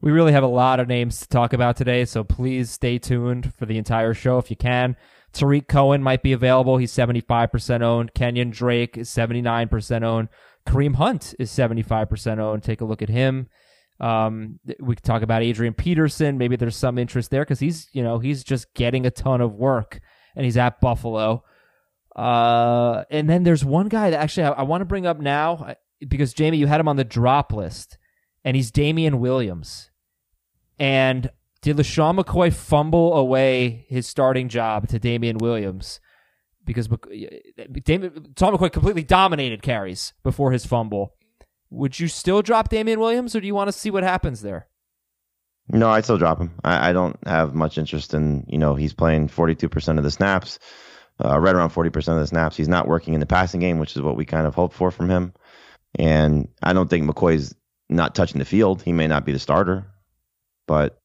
[0.00, 3.52] We really have a lot of names to talk about today, so please stay tuned
[3.52, 4.96] for the entire show if you can.
[5.32, 6.78] Tarik Cohen might be available.
[6.78, 8.14] He's 75% owned.
[8.14, 10.28] Kenyan Drake is 79% owned.
[10.66, 12.62] Kareem Hunt is 75% owned.
[12.62, 13.48] Take a look at him.
[14.00, 16.38] Um, we could talk about Adrian Peterson.
[16.38, 19.54] Maybe there's some interest there because he's, you know, he's just getting a ton of
[19.54, 20.00] work
[20.36, 21.44] and he's at Buffalo.
[22.14, 25.74] Uh, and then there's one guy that actually I, I want to bring up now
[26.06, 27.98] because Jamie, you had him on the drop list,
[28.44, 29.90] and he's Damien Williams.
[30.78, 31.30] And
[31.60, 36.00] did LeSean McCoy fumble away his starting job to Damien Williams?
[36.68, 41.14] because Damien, Tom McCoy completely dominated carries before his fumble.
[41.70, 44.68] Would you still drop Damien Williams, or do you want to see what happens there?
[45.70, 46.52] No, I'd still drop him.
[46.64, 50.58] I, I don't have much interest in, you know, he's playing 42% of the snaps,
[51.22, 52.56] uh, right around 40% of the snaps.
[52.56, 54.90] He's not working in the passing game, which is what we kind of hoped for
[54.90, 55.34] from him.
[55.98, 57.54] And I don't think McCoy's
[57.90, 58.82] not touching the field.
[58.82, 59.86] He may not be the starter,
[60.66, 60.98] but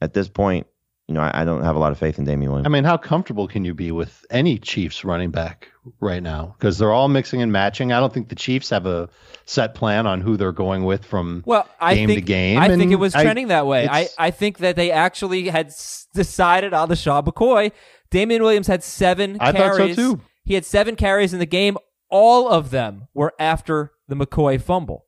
[0.00, 0.66] at this point,
[1.08, 2.66] you know, I, I, don't have a lot of faith in Damien Williams.
[2.66, 5.68] I mean, how comfortable can you be with any Chiefs running back
[6.00, 6.54] right now?
[6.58, 7.92] Because they're all mixing and matching.
[7.92, 9.08] I don't think the Chiefs have a
[9.46, 12.58] set plan on who they're going with from well, I game think, to game.
[12.58, 13.88] I think it was trending I, that way.
[13.88, 15.72] I, I think that they actually had
[16.12, 17.72] decided on the Shaw McCoy.
[18.10, 19.96] Damien Williams had seven I carries.
[19.96, 20.20] thought so too.
[20.44, 21.78] He had seven carries in the game.
[22.10, 25.06] All of them were after the McCoy fumble.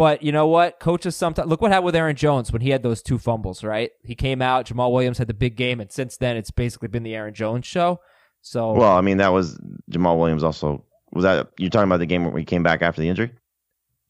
[0.00, 0.80] But you know what?
[0.80, 3.90] Coaches sometimes look what happened with Aaron Jones when he had those two fumbles, right?
[4.02, 7.02] He came out, Jamaal Williams had the big game, and since then it's basically been
[7.02, 8.00] the Aaron Jones show.
[8.40, 9.60] So Well, I mean that was
[9.92, 13.02] Jamaal Williams also was that you're talking about the game where he came back after
[13.02, 13.30] the injury?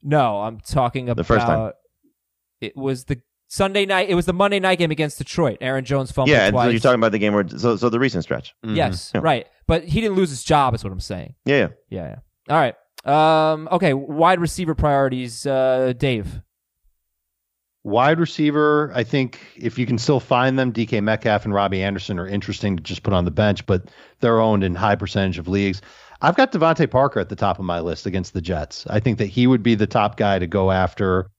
[0.01, 1.73] No, I'm talking about the first time.
[2.61, 4.09] It was the Sunday night.
[4.09, 5.59] It was the Monday night game against Detroit.
[5.61, 6.67] Aaron Jones fumbled Yeah, and twice.
[6.67, 8.55] so you're talking about the game where so so the recent stretch.
[8.65, 8.77] Mhm.
[8.77, 9.23] yes, Yeah.
[9.25, 9.49] right.
[9.67, 10.73] But he didn't lose his job.
[10.77, 11.35] Is what I'm saying.
[11.45, 11.69] Yeah, yeah.
[11.89, 12.17] Yeah, yeah.
[12.55, 12.77] All right.
[13.05, 13.69] Um.
[13.73, 13.95] Okay.
[13.95, 15.47] Wide receiver priorities.
[15.47, 15.93] Uh.
[15.97, 16.43] Dave.
[17.83, 22.19] Wide receiver, I think if you can still find them, DK Metcalf and Robby Anderson
[22.19, 25.49] are interesting to just put on the bench, but they're owned in high percentage of
[25.49, 25.81] leagues.
[26.21, 28.87] I've got DeVante Parker at the top of my list against the Jets.
[28.89, 31.31] I think that he would be the top guy to go after.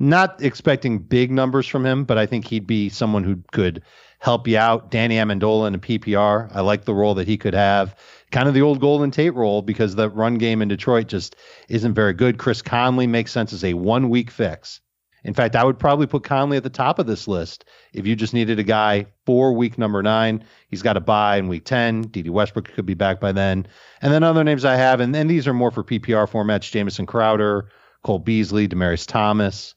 [0.00, 3.80] Not expecting big numbers from him, but I think he'd be someone who could
[4.18, 4.90] help you out.
[4.90, 6.50] Danny Amendola in a PPR.
[6.52, 7.94] I like the role that he could have.
[8.34, 11.36] Kind of the old Golden Tate role because the run game in Detroit just
[11.68, 12.36] isn't very good.
[12.36, 14.80] Chris Conley makes sense as a one week fix.
[15.22, 18.16] In fact, I would probably put Conley at the top of this list if you
[18.16, 20.42] just needed a guy for week number nine.
[20.66, 22.08] He's got a buy in week 10.
[22.08, 23.68] Dede Westbrook could be back by then.
[24.02, 27.06] And then other names I have, and, and these are more for PPR formats Jamison
[27.06, 27.68] Crowder,
[28.02, 29.76] Cole Beasley, Demaryius Thomas.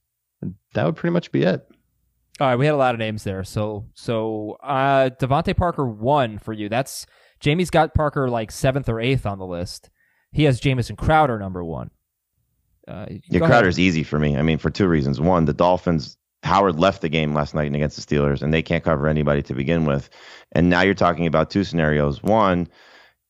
[0.74, 1.64] That would pretty much be it.
[2.40, 3.44] All right, we had a lot of names there.
[3.44, 6.70] So, so uh, DeVante Parker one for you.
[6.70, 7.06] That's
[7.40, 9.90] Jamie's got Parker like seventh or eighth on the list.
[10.32, 11.92] He has Jamison Crowder number one.
[12.88, 13.56] Uh, Yeah, go ahead.
[13.56, 14.38] Crowder's easy for me.
[14.38, 15.20] I mean, for two reasons.
[15.20, 18.84] One, the Dolphins, Howard left the game last night against the Steelers, and they can't
[18.84, 20.10] cover anybody to begin with.
[20.54, 22.24] And now you're talking about two scenarios.
[22.24, 22.68] One,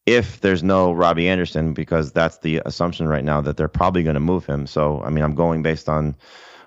[0.05, 4.13] if there's no Robby Anderson, because that's the assumption right now that they're probably going
[4.13, 4.67] to move him.
[4.67, 6.15] So, I mean, I'm going based on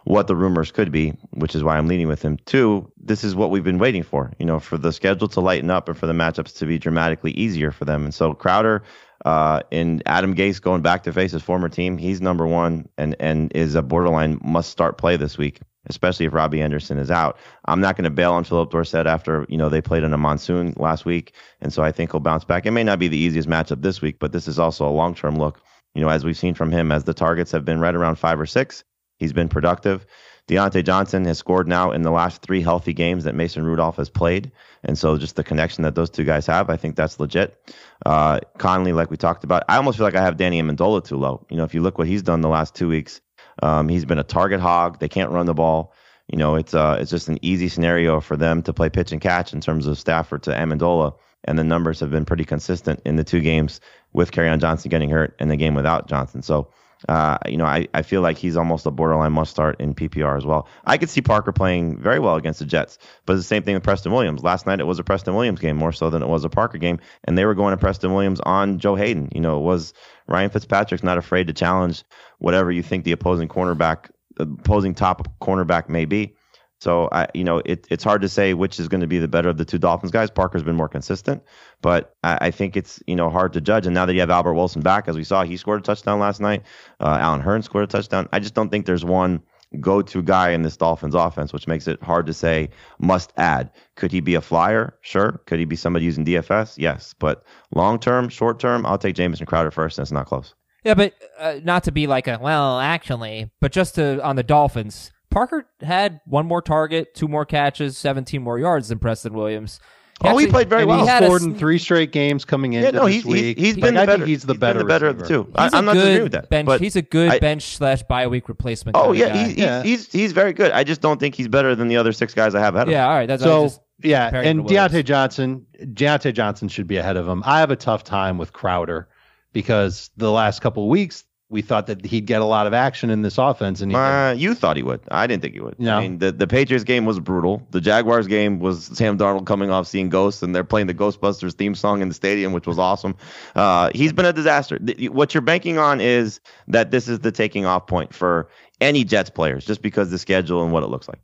[0.04, 2.38] what the rumors could be, which is why I'm leading with him.
[2.46, 5.70] Two, this is what we've been waiting for, you know, for the schedule to lighten
[5.70, 8.04] up and for the matchups to be dramatically easier for them.
[8.04, 8.82] And so Crowder
[9.24, 13.14] uh, and Adam Gase going back to face his former team, he's number one and
[13.20, 17.36] and is a borderline must start play this week, especially if Robby Anderson is out.
[17.66, 20.18] I'm not going to bail on Phillip Dorsett after you know they played in a
[20.18, 22.64] monsoon last week, and so I think he'll bounce back.
[22.64, 25.14] It may not be the easiest matchup this week, but this is also a long
[25.14, 25.60] term look.
[25.94, 28.40] You know, as we've seen from him, as the targets have been right around five
[28.40, 28.84] or six,
[29.20, 30.04] he's been productive.
[30.48, 34.10] Diontae Johnson has scored now in the last three healthy games that Mason Rudolph has
[34.10, 34.50] played.
[34.82, 37.56] And so just the connection that those two guys have, I think that's legit.
[38.04, 41.16] Uh, Conley, like we talked about, I almost feel like I have Danny Amendola too
[41.16, 41.46] low.
[41.50, 43.20] You know, if you look what he's done the last two weeks,
[43.62, 44.98] um, he's been a target hog.
[44.98, 45.94] They can't run the ball.
[46.26, 49.20] You know, it's uh, it's just an easy scenario for them to play pitch and
[49.20, 51.14] catch in terms of Stafford to Amendola.
[51.44, 53.80] And the numbers have been pretty consistent in the two games
[54.12, 56.42] with on Johnson getting hurt and the game without Johnson.
[56.42, 56.70] So
[57.08, 60.36] uh, you know, I, I feel like he's almost a borderline must start in PPR
[60.36, 60.68] as well.
[60.84, 63.74] I could see Parker playing very well against the Jets, but it's the same thing
[63.74, 64.42] with Preston Williams.
[64.42, 66.78] Last night it was a Preston Williams game more so than it was a Parker
[66.78, 69.30] game, and they were going to Preston Williams on Joe Haden.
[69.34, 69.94] You know, it was
[70.26, 72.04] Ryan Fitzpatrick's not afraid to challenge
[72.38, 76.36] whatever you think the opposing cornerback, opposing top cornerback may be.
[76.80, 79.28] So I, you know, it, it's hard to say which is going to be the
[79.28, 80.30] better of the two Dolphins guys.
[80.30, 81.42] Parker's been more consistent,
[81.82, 83.86] but I, I think it's you know hard to judge.
[83.86, 86.18] And now that you have Albert Wilson back, as we saw, he scored a touchdown
[86.18, 86.62] last night.
[86.98, 88.28] Uh, Alan Hearn scored a touchdown.
[88.32, 89.42] I just don't think there's one
[89.78, 93.70] go-to guy in this Dolphins offense, which makes it hard to say must add.
[93.94, 94.98] Could he be a flyer?
[95.02, 95.40] Sure.
[95.46, 96.74] Could he be somebody using DFS?
[96.76, 97.14] Yes.
[97.18, 100.54] But long term, short term, I'll take Jamison Crowder first, and it's not close.
[100.82, 104.42] Yeah, but uh, not to be like a well, actually, but just to on the
[104.42, 105.12] Dolphins.
[105.30, 109.80] Parker had one more target, two more catches, 17 more yards than Preston Williams.
[110.22, 111.00] Oh, he played very well.
[111.00, 113.58] He had a scored in three straight games coming into Yeah, no, he's, he's, week.
[113.58, 114.18] he's Like, been the I better.
[114.18, 115.50] think he's the been better, the better of the two.
[115.54, 116.50] I, I'm a not good disagreeing with that.
[116.50, 116.66] bench.
[116.66, 118.98] but he's a good I- bench slash bye week replacement.
[118.98, 119.82] Oh yeah, he's, Yeah.
[119.82, 120.72] he's he's he's very good.
[120.72, 122.92] I just don't think he's better than the other six guys I have ahead of
[122.92, 122.96] him.
[122.98, 123.06] yeah.
[123.08, 124.66] All right, that's So was just yeah, and him.
[124.66, 127.42] Diontae Johnson, Diontae Johnson should be ahead of him.
[127.46, 129.08] I have a tough time with Crowder
[129.54, 133.10] because the last couple of weeks we thought that he'd get a lot of action
[133.10, 135.00] in this offense, and he Uh, you thought he would.
[135.10, 135.78] I didn't think he would.
[135.80, 135.98] No.
[135.98, 137.66] I mean, the, the Patriots game was brutal.
[137.72, 141.54] The Jaguars game was Sam Darnold coming off seeing ghosts, and they're playing the Ghostbusters
[141.54, 143.16] theme song in the stadium, which was awesome.
[143.56, 144.78] Uh, he's been a disaster.
[145.10, 148.48] What you're banking on is that this is the taking off point for
[148.80, 151.18] any Jets players, just because the schedule and what it looks like.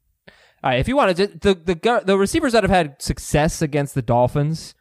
[0.64, 3.94] All right, if you wanted to, the the the receivers that have had success against
[3.94, 4.74] the Dolphins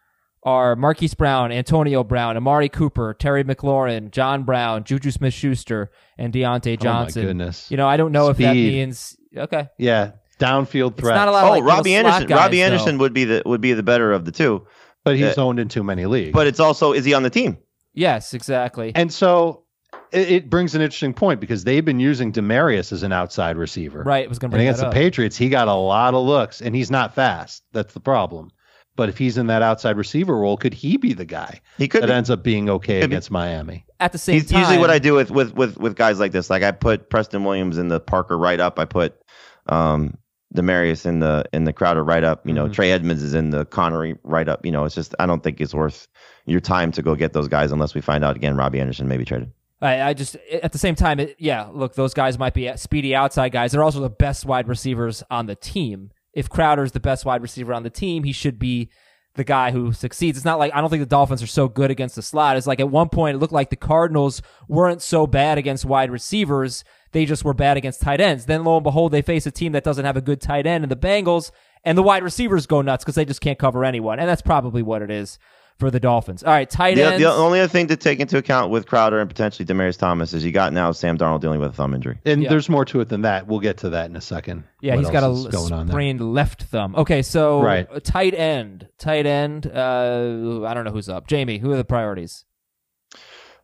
[0.46, 6.80] are Marquise Brown, Antonio Brown, Amari Cooper, Terry McLaurin, John Brown, Juju Smith-Schuster, and Diontae
[6.80, 7.22] Johnson.
[7.22, 7.70] Oh my goodness.
[7.72, 9.68] You know, I don't know if that means okay.
[9.80, 11.16] yeah, downfield It's threat.
[11.16, 12.28] not a lot of Oh, like little Robby slot Anderson.
[12.28, 12.64] guys, Robby though.
[12.66, 14.66] Anderson would be the would be the better of the two.
[15.04, 16.32] but he's uh, owned in too many leagues.
[16.34, 17.58] But it's also is he on the team?
[17.94, 18.92] Yes, exactly.
[18.94, 19.64] and so
[20.12, 24.04] it, it brings an interesting point because they've been using Demaryius as an outside receiver.
[24.04, 24.94] right, It was going to And against that the.
[24.96, 27.64] Patriots, he got a lot of looks, and he's not fast.
[27.72, 28.52] That's the problem.
[28.96, 32.04] But if he's in that outside receiver role, could he be the guy He could
[32.04, 32.14] that be.
[32.14, 33.16] ends up being okay Could be.
[33.16, 33.86] against Miami?
[34.00, 36.32] At the same He's time, usually what I do with, with with with guys like
[36.32, 36.50] this.
[36.50, 38.80] Like I put Preston Williams in the Parker right up.
[38.80, 39.16] I put
[39.68, 40.18] um
[40.56, 42.46] Demaryius in the in the Crowder right up.
[42.48, 42.74] You know, Mhm.
[42.74, 44.66] Trey Edmunds is in the Connery right up.
[44.66, 46.08] You know, it's just I don't think it's worth
[46.46, 49.26] your time to go get those guys unless we find out again Robby Anderson maybe
[49.26, 49.52] traded.
[49.82, 51.68] I, I just at the same time, it, yeah.
[51.74, 53.74] Look, those guys might be speedy outside guys.
[53.74, 56.12] They're also the best wide receivers on the team.
[56.36, 58.90] If Crowder's the best wide receiver on the team, he should be
[59.36, 60.38] the guy who succeeds.
[60.38, 62.58] It's not like I don't think the Dolphins are so good against the slot.
[62.58, 66.12] It's like at one point it looked like the Cardinals weren't so bad against wide
[66.12, 66.84] receivers.
[67.12, 68.46] They just were bad against tight ends.
[68.46, 70.84] Then lo and behold, they face a team that doesn't have a good tight end
[70.84, 71.52] in the Bengals,
[71.84, 74.20] and the wide receivers go nuts because they just can't cover anyone.
[74.20, 75.38] And that's probably what it is
[75.78, 76.44] for the Dolphins.
[76.44, 77.20] All right, tight The, ends.
[77.22, 80.46] the only other thing to take into account with Crowder and potentially Demaryius Thomas is
[80.46, 82.18] you got now Sam Darnold dealing with a thumb injury.
[82.26, 82.50] And Yeah.
[82.50, 83.48] there's more to it than that.
[83.48, 84.64] We'll get to that in a second.
[84.82, 85.94] Yeah, What he's got a else going on there.
[85.94, 86.96] sprained left thumb.
[86.96, 87.88] Okay, so Right.
[88.06, 89.68] tight end, tight end.
[89.68, 91.28] Uh, I don't know who's up.
[91.28, 92.46] Jamie, who are the priorities?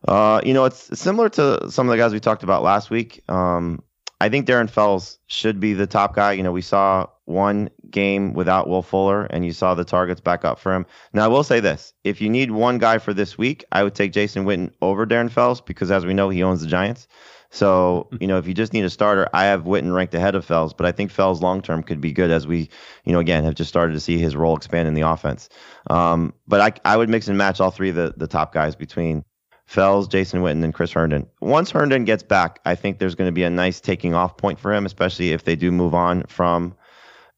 [0.06, 3.22] Uh, you know, it's similar to some of the guys we talked about last week.
[3.28, 3.82] Um,
[4.20, 6.32] I think Darren Fells should be the top guy.
[6.32, 10.44] You know, we saw one game without Will Fuller, and you saw the targets back
[10.44, 10.86] up for him.
[11.12, 13.94] Now, I will say this: if you need one guy for this week, I would
[13.94, 17.06] take Jason Witten over Darren Fells because, as we know, he owns the Giants.
[17.50, 20.44] So, you know, if you just need a starter, I have Witten ranked ahead of
[20.44, 22.68] Fells, but I think Fells long term could be good as we,
[23.04, 25.48] you know, again have just started to see his role expand in the offense.
[25.88, 28.74] Um, but I, I would mix and match all three of the, the top guys
[28.74, 29.24] between
[29.66, 31.26] Fells, Jason Witten, and Chris Herndon.
[31.40, 34.58] Once Herndon gets back, I think there's going to be a nice taking off point
[34.58, 36.74] for him, especially if they do move on from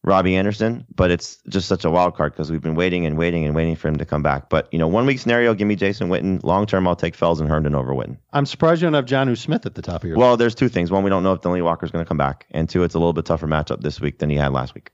[0.05, 0.87] Robby Anderson.
[0.95, 3.75] But it's just such a wild card because we've been waiting and waiting and waiting
[3.75, 4.49] for him to come back.
[4.51, 6.43] But you know, one week scenario, give me Jason Witten.
[6.45, 8.19] Long term, I'll take Fells and Herndon over Witten.
[8.33, 10.69] I'm surprised you don't have Jonnu Smith at the top of your Well, there's two
[10.69, 10.91] things.
[10.91, 12.99] One, we don't know if Delanie Walker's going to come back, and two, it's a
[12.99, 14.91] little bit tougher matchup this week than he had last week.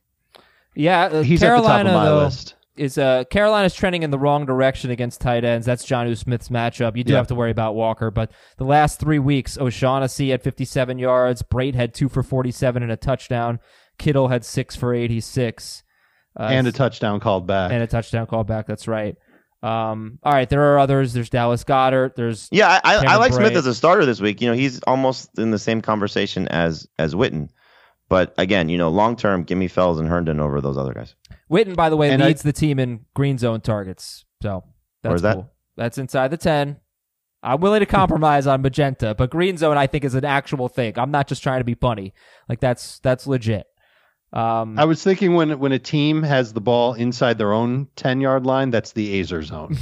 [0.74, 2.54] Yeah, uh, He's Carolina at the top of my though, list.
[2.76, 5.66] is uh Carolina's trending in the wrong direction against tight ends.
[5.66, 6.96] That's Jonnu Smith's matchup.
[6.96, 7.18] You do Yeah.
[7.18, 11.74] have to worry about Walker, but the last three weeks, O'Shaughnessy had 57 yards, Brate
[11.74, 13.58] had two for 47 and a touchdown,
[14.00, 15.84] Kittle had six for 86,
[16.38, 17.70] uh, and a touchdown called back.
[17.70, 18.66] and a touchdown call back.
[18.66, 19.14] That's right.
[19.62, 21.12] Um, all right, there are others.
[21.12, 22.16] There's Dallas Goedert.
[22.16, 24.40] There's Yeah, I, I, I like Smith as a starter this week.
[24.40, 27.50] You know, he's almost in the same conversation as as Witten.
[28.08, 31.14] But again, you know, long term, give me Fells and Herndon over those other guys.
[31.50, 34.24] Witten, by the way, And I- leads the team in green zone targets.
[34.42, 34.64] So
[35.02, 35.34] that's Where's that?
[35.34, 35.50] cool.
[35.76, 36.78] That's inside the 10.
[37.42, 40.98] I'm willing to compromise on magenta, but green zone I think is an actual thing.
[40.98, 42.14] I'm not just trying to be funny.
[42.48, 43.66] Like that's that's legit.
[44.32, 48.20] Um, I was thinking when when a team has the ball inside their own 10
[48.20, 49.76] yard line, that's the Aizer zone.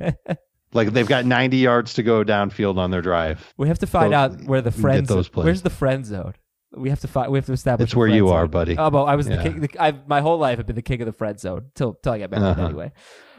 [0.72, 3.52] like they've got 90 yards to go downfield on their drive.
[3.56, 5.32] we have to find out where the friend those zone.
[5.32, 5.44] plays.
[5.44, 6.34] Where's the friend zone?
[6.74, 7.30] We have to find.
[7.30, 7.88] We have to establish.
[7.88, 8.36] It's where you zone.
[8.36, 8.78] are, buddy.
[8.78, 9.60] Oh, well, I was the king.
[9.60, 12.12] The, I've, my whole life I've been the king of the friend zone till till
[12.12, 12.44] I get married.
[12.44, 12.64] Uh-huh.
[12.64, 12.92] Anyway,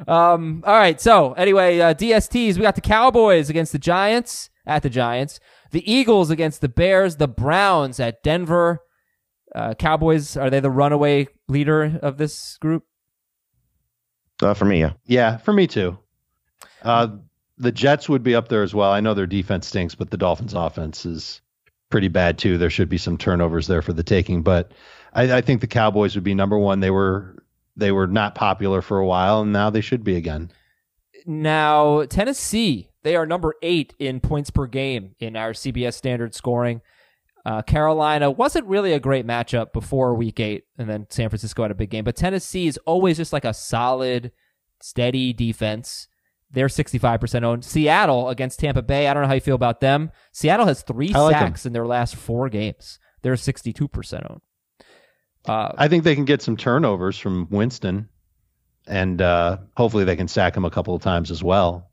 [0.08, 1.02] um, all right.
[1.02, 2.58] So anyway, uh, DSTs.
[2.58, 5.40] We got the Cowboys against the Giants at the Giants.
[5.72, 7.16] The Eagles against the Bears.
[7.16, 8.82] The Browns at Denver.
[9.56, 12.86] Uh, Cowboys are they the runaway leader of this group?
[14.42, 14.94] Uh, for me, yeah.
[15.06, 15.98] Yeah, for me too.
[16.82, 17.08] Uh,
[17.58, 18.92] the Jets would be up there as well.
[18.92, 21.42] I know their defense stinks, but the Dolphins' offense is
[21.90, 22.58] pretty bad too.
[22.58, 24.72] There should be some turnovers there for the taking, but
[25.14, 26.80] I, I think the Cowboys would be number one.
[26.80, 27.44] They were
[27.76, 30.52] they were not popular for a while, and now they should be again.
[31.26, 36.82] Now, Tennessee, they are number eight in points per game in our CBS standard scoring.
[37.46, 41.72] Uh, Carolina wasn't really a great matchup before week eight, and then San Francisco had
[41.72, 42.04] a big game.
[42.06, 44.32] But Tennessee is always just like a solid,
[44.82, 46.08] steady defense.
[46.52, 47.66] They're 65% owned.
[47.66, 49.08] Seattle against Tampa Bay.
[49.08, 50.12] I don't know how you feel about them.
[50.32, 51.48] Seattle has three I like 'em.
[51.48, 53.00] sacks in their last four games.
[53.24, 54.42] They're 62% owned.
[55.46, 58.08] Uh, I think they can get some turnovers from Winston,
[58.88, 61.90] and uh, hopefully they can sack him a couple of times as well.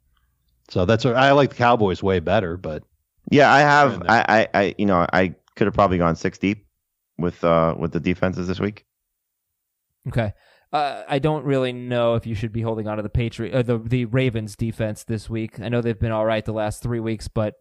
[0.69, 2.85] So that's I like the Cowboys way better, but
[3.31, 4.03] Yeah, I have.
[4.09, 6.65] I, I, I, you know, I could have probably gone six deep
[7.19, 8.87] with uh with the defenses this week.
[10.09, 10.33] Okay.
[10.73, 13.61] Uh, I don't really know if you should be holding on to the Patriot, uh,
[13.61, 15.61] the the Ravens defense this week.
[15.61, 17.57] I know they've been all right the last three weeks, but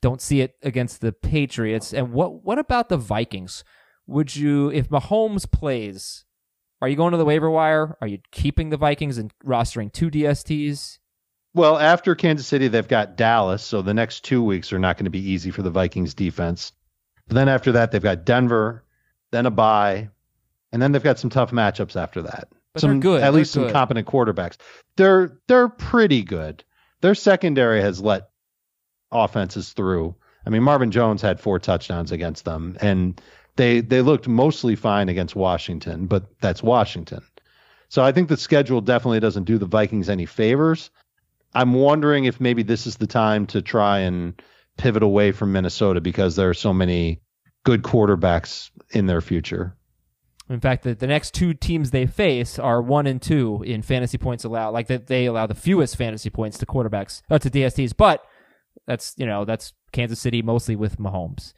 [0.00, 1.94] don't see it against the Patriots.
[1.94, 3.62] And what what about the Vikings?
[4.08, 6.24] Would you, if Mahomes plays,
[6.82, 7.96] are you going to the waiver wire?
[8.00, 10.98] Are you keeping the Vikings and rostering two DSTs?
[11.54, 15.04] Well, after Kansas City, they've got Dallas, so the next two weeks are not going
[15.04, 16.72] to be easy for the Vikings defense.
[17.28, 18.84] But then after that, they've got Denver,
[19.30, 20.08] then a bye,
[20.72, 22.48] and then they've got some tough matchups after that.
[22.72, 23.22] But some good.
[23.22, 24.56] At They're least some competent quarterbacks.
[24.96, 26.64] They're they're pretty good.
[27.00, 28.30] Their secondary has let
[29.12, 30.14] offenses through.
[30.46, 33.20] I mean, Marvin Jones had four touchdowns against them, and
[33.56, 37.22] they they looked mostly fine against Washington, but that's Washington.
[37.88, 40.90] So I think the schedule definitely doesn't do the Vikings any favors.
[41.54, 44.40] I'm wondering if maybe this is the time to try and
[44.78, 47.20] pivot away from Minnesota because there are so many
[47.64, 49.76] good quarterbacks in their future.
[50.48, 54.16] In fact, the, the next two teams they face are one and two in fantasy
[54.16, 54.70] points allowed.
[54.70, 57.94] Like that, they allow the fewest fantasy points to quarterbacks, uh, to DSTs.
[57.94, 58.24] But
[58.86, 61.52] that's you know that's Kansas City mostly with Mahomes.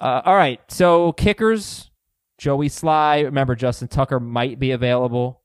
[0.00, 1.90] Uh, all right, so kickers,
[2.38, 3.24] Joey Slye.
[3.24, 5.42] Remember, Justin Tucker might be available,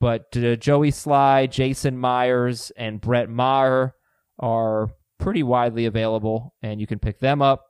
[0.00, 3.94] but uh, Joey Slye, Jason Myers, and Brett Maher
[4.38, 4.90] are
[5.22, 7.64] pretty widely available, and you can pick them up.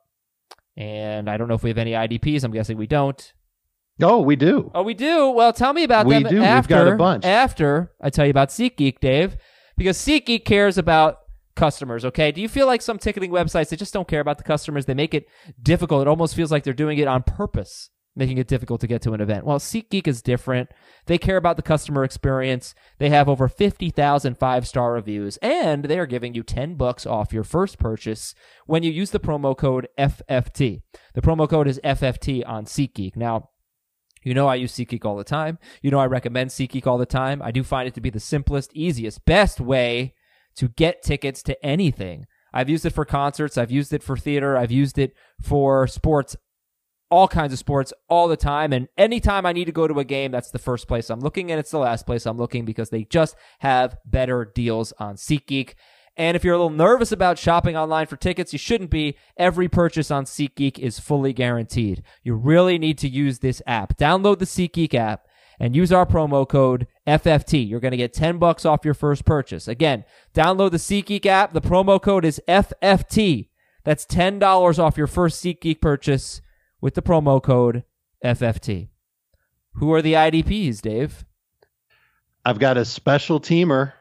[0.75, 2.43] And I don't know if we have any IDPs.
[2.43, 3.33] I'm guessing we don't.
[4.01, 4.71] Oh, we do.
[4.73, 5.29] Oh, we do.
[5.29, 6.35] Well, tell me about We them do.
[6.37, 6.73] We've after.
[6.73, 7.25] got a bunch.
[7.25, 9.37] After I tell you about SeatGeek, Dave,
[9.77, 11.17] because SeatGeek cares about
[11.55, 12.03] customers.
[12.05, 14.87] Okay, do you feel like some ticketing websites they just don't care about the customers?
[14.87, 15.27] They make it
[15.61, 16.01] difficult.
[16.01, 19.13] It almost feels like they're doing it on purpose, making it difficult to get to
[19.13, 19.45] an event.
[19.45, 20.69] Well, SeatGeek is different.
[21.07, 22.75] They care about the customer experience.
[22.99, 27.43] They have over 50,000 five-star reviews, and they are giving you 10 bucks off your
[27.43, 28.35] first purchase
[28.65, 30.81] when you use the promo code FFT.
[31.13, 33.15] The promo code is FFT on SeatGeek.
[33.15, 33.49] Now,
[34.23, 35.57] you know I use SeatGeek all the time.
[35.81, 37.41] You know I recommend SeatGeek all the time.
[37.41, 40.13] I do find it to be the simplest, easiest, best way
[40.55, 42.25] to get tickets to anything.
[42.53, 43.57] I've used it for concerts.
[43.57, 44.55] I've used it for theater.
[44.55, 46.37] I've used it for sports,
[47.13, 48.73] all kinds of sports, all the time.
[48.73, 51.51] And anytime I need to go to a game, that's the first place I'm looking,
[51.51, 55.75] and it's the last place I'm looking because they just have better deals on SeatGeek.
[56.17, 59.15] And if you're a little nervous about shopping online for tickets, you shouldn't be.
[59.37, 62.01] Every purchase on SeatGeek is fully guaranteed.
[62.23, 63.95] You really need to use this app.
[63.95, 65.27] Download the SeatGeek app
[65.59, 67.67] and use our promo code FFT.
[67.67, 69.67] You're going to get 10 bucks off your first purchase.
[69.67, 70.03] Again,
[70.33, 71.53] download the SeatGeek app.
[71.53, 73.49] The promo code is FFT.
[73.83, 76.41] That's $10 off your first SeatGeek purchase
[76.83, 77.85] with the promo code
[78.25, 78.89] FFT.
[79.75, 81.23] Who are the IDPs, Dave?
[82.43, 83.93] I've got a special teamer.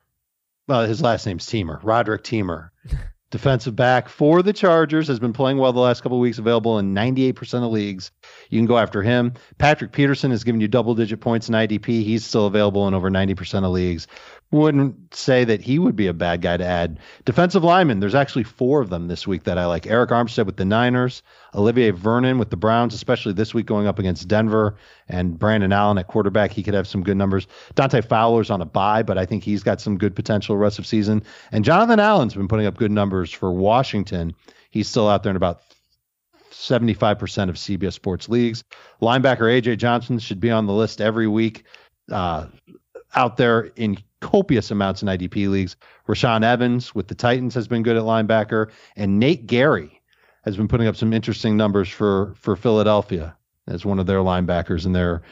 [0.66, 2.70] Well, his last name's Teamer, Roderic Teamer.
[3.30, 6.80] Defensive back for the Chargers has been playing well the last couple of weeks, available
[6.80, 8.10] in 98% of leagues.
[8.50, 9.34] You can go after him.
[9.58, 12.02] Patrick Peterson has given you double digit points in IDP.
[12.02, 14.08] He's still available in over 90% of leagues.
[14.52, 17.00] Wouldn't say that he would be a bad guy to add.
[17.24, 19.84] Defensive linemen, there's actually four of them this week that I like.
[19.84, 21.22] Arik Armstead with the Niners,
[21.54, 24.76] Olivier Vernon with the Browns, especially this week going up against Denver,
[25.08, 26.52] and Brandon Allen at quarterback.
[26.52, 27.46] He could have some good numbers.
[27.74, 30.86] Dante Fowler's on a bye, but I think he's got some good potential rest of
[30.86, 31.22] season.
[31.50, 34.34] And Jonathan Allen's been putting up good numbers for Washington.
[34.70, 35.62] He's still out there in about
[36.50, 38.64] 75% of CBS Sports leagues.
[39.00, 41.64] Linebacker AJ Johnson should be on the list every week.
[42.10, 42.46] Uh,
[43.14, 45.76] out there in copious amounts in IDP leagues.
[46.08, 50.00] Rashaan Evans with the Titans has been good at linebacker, and Nate Gerry
[50.44, 53.36] has been putting up some interesting numbers for for Philadelphia
[53.68, 55.22] as one of their linebackers in their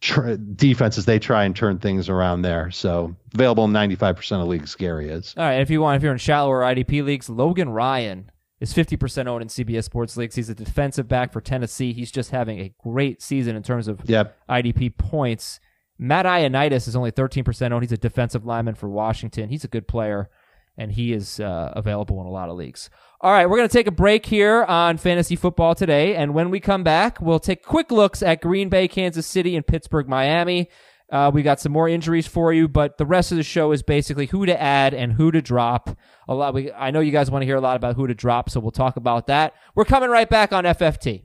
[0.00, 1.04] tr- defenses.
[1.06, 2.70] They try and turn things around there.
[2.70, 4.74] So available in 95% of leagues.
[4.74, 5.34] Gerry is.
[5.36, 8.30] All right, if you want, if you're in shallower IDP leagues, Logan Ryan
[8.60, 10.34] is 50% owned in CBS Sports leagues.
[10.34, 11.92] He's a defensive back for Tennessee.
[11.92, 14.36] He's just having a great season in terms of Yep.
[14.48, 15.60] IDP points.
[15.98, 17.82] Matt Ioannidis is only 13% owned.
[17.82, 19.48] He's a defensive lineman for Washington.
[19.48, 20.30] He's a good player,
[20.76, 22.88] and he is uh, available in a lot of leagues.
[23.20, 26.50] All right, we're going to take a break here on fantasy football today, and when
[26.50, 30.68] we come back, we'll take quick looks at Green Bay, Kansas City, and Pittsburgh, Miami.
[31.10, 33.82] Uh, we got some more injuries for you, but the rest of the show is
[33.82, 35.96] basically who to add and who to drop.
[36.28, 36.52] A lot.
[36.52, 38.60] We, I know you guys want to hear a lot about who to drop, so
[38.60, 39.54] we'll talk about that.
[39.74, 41.24] We're coming right back on FFT.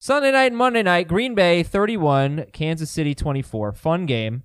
[0.00, 3.72] Sunday night and Monday night, Green Bay 31, Kansas City 24.
[3.72, 4.44] Fun game.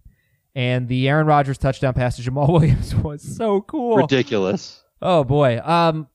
[0.56, 3.97] And the Aaron Rodgers touchdown pass to Jamaal Williams was so cool.
[3.97, 4.84] Ridiculous.
[5.01, 5.60] Oh boy.
[5.64, 6.08] Um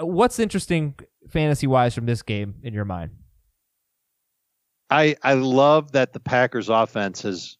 [0.00, 0.94] what's interesting
[1.28, 3.12] fantasy wise from this game in your mind?
[4.90, 7.56] I I love that the Packers offense has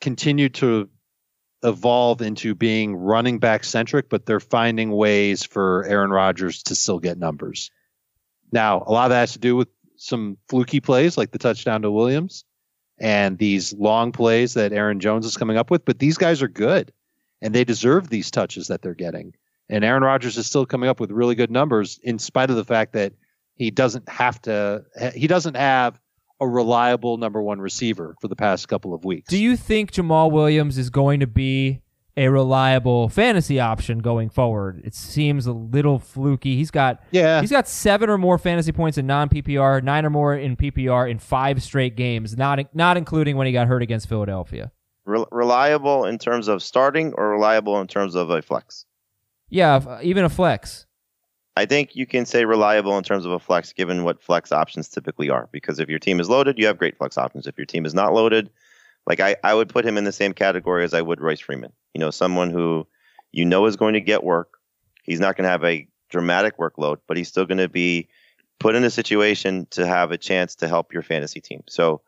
[0.00, 0.88] continued to
[1.62, 7.00] evolve into being running back centric, but they're finding ways for Aaron Rodgers to still
[7.00, 7.70] get numbers.
[8.52, 11.82] Now, a lot of that has to do with some fluky plays like the touchdown
[11.82, 12.44] to Williams
[12.98, 16.48] and these long plays that Aaron Jones is coming up with, but these guys are
[16.48, 16.92] good
[17.42, 19.34] and they deserve these touches that they're getting.
[19.68, 22.64] And Aaron Rodgers is still coming up with really good numbers in spite of the
[22.64, 23.12] fact that
[23.54, 24.84] He doesn't have to.
[25.14, 26.00] He doesn't have
[26.40, 29.28] a reliable number one receiver for the past couple of weeks.
[29.28, 31.80] Do you think Jamaal Williams is going to be
[32.18, 34.82] a reliable fantasy option going forward?
[34.84, 36.56] It seems a little fluky.
[36.56, 37.40] He's got Yeah.
[37.40, 41.08] he's got seven or more fantasy points in non PPR, nine or more in PPR
[41.08, 44.72] in five straight games, not not including when he got hurt against Philadelphia.
[45.04, 48.84] Re- reliable in terms of starting or reliable in terms of a flex?
[49.48, 50.84] Yeah, uh, even a flex.
[51.56, 54.88] I think you can say reliable in terms of a flex, given what flex options
[54.88, 55.48] typically are.
[55.50, 57.46] Because if your team is loaded, you have great flex options.
[57.46, 58.50] If your team is not loaded,
[59.08, 61.72] like I, I would put him in the same category as I would Royce Freeman.
[61.94, 62.86] You know, someone who
[63.32, 64.58] you know is going to get work.
[65.02, 68.08] He's not going to have a dramatic workload, but he's still going to be
[68.60, 71.62] put in a situation to have a chance to help your fantasy team.
[71.68, 72.02] So,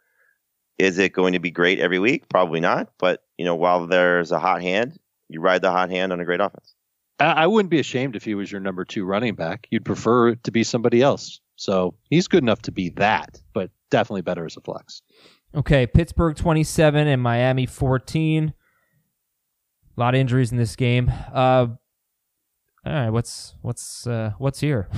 [0.78, 2.28] is it going to be great every week?
[2.28, 2.90] Probably not.
[2.98, 4.98] But you know, while there's a hot hand,
[5.28, 6.74] you ride the hot hand on a great offense.
[7.18, 9.66] I wouldn't be ashamed if he was your number two running back.
[9.70, 11.40] You'd prefer to be somebody else.
[11.56, 15.02] So he's good enough to be that, but definitely better as a flex.
[15.54, 18.54] Okay, Pittsburgh 27 and Miami 14.
[19.96, 21.12] A lot of injuries in this game.
[21.32, 21.66] Uh,
[22.86, 24.88] all right, what's what's uh, what's here?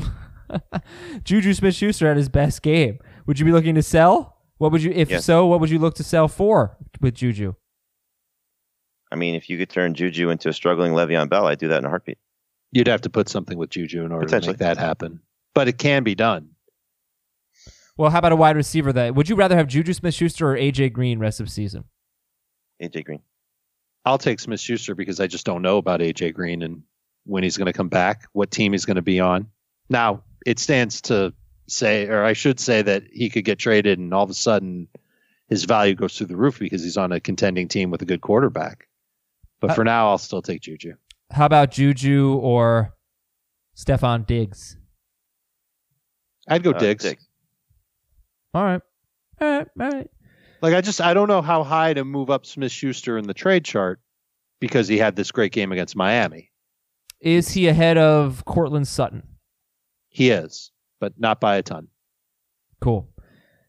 [1.25, 2.99] Juju Smith-Schuster at his best game.
[3.27, 4.37] Would you be looking to sell?
[4.59, 5.25] What would you, if Yes.
[5.25, 7.55] so, what would you look to sell for with Juju?
[9.11, 11.79] I mean, if you could turn Juju into a struggling Le'Veon Bell, I'd do that
[11.79, 12.19] in a heartbeat.
[12.71, 15.21] You'd have to put something with Juju in order to make that happen.
[15.55, 16.51] But it can be done.
[18.03, 18.93] Well, how about a wide receiver?
[18.93, 21.85] That would you rather have Juju Smith-Schuster or AJ Green rest of season?
[22.83, 23.23] AJ Green.
[24.05, 26.83] I'll take Smith Schuster because I just don't know about AJ Green and
[27.27, 29.47] when he's going to come back, what team he's going to be on.
[29.89, 31.33] Now, it stands to
[31.69, 34.89] say, or I should say, that he could get traded and all of a sudden
[35.49, 38.21] his value goes through the roof because he's on a contending team with a good
[38.21, 38.89] quarterback.
[39.61, 40.95] But Uh, for now, I'll still take Juju.
[41.31, 42.97] How about Juju or
[43.77, 44.77] Stefon Diggs?
[46.49, 47.05] I'd go Uh, Diggs.
[47.05, 47.29] Diggs.
[48.55, 48.83] All right,
[49.41, 50.11] all right, all right.
[50.61, 53.35] Like I just I don't know how high to move up Smith Schuster in the
[53.35, 54.01] trade chart
[54.61, 56.51] because he had this great game against Miami.
[57.21, 59.23] Is he ahead of Courtland Sutton?
[60.09, 61.89] He is, but not by a ton.
[62.81, 63.09] Cool.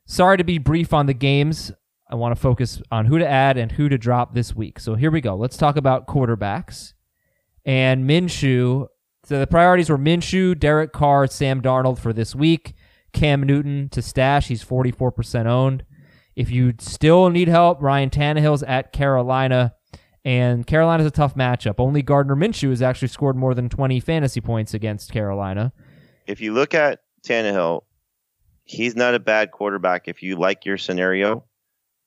[0.05, 1.71] Sorry to be brief on the games.
[2.11, 4.79] I want to focus on who to add and who to drop this week.
[4.79, 5.35] So here we go.
[5.35, 6.93] Let's talk about quarterbacks.
[7.65, 8.87] And Minshew.
[9.25, 12.73] So the priorities were Minshew, Derek Carr, Sam Darnold for this week.
[13.13, 14.47] Cam Newton to stash.
[14.47, 15.85] He's 44% owned.
[16.35, 19.73] If you still need help, Ryan Tannehill's at Carolina.
[20.25, 21.75] And Carolina's a tough matchup.
[21.79, 25.73] Only Gardner Minshew has actually scored more than 20 fantasy points against Carolina.
[26.27, 27.81] If you look at Tannehill,
[28.63, 31.43] he's not a bad quarterback if you like your scenario.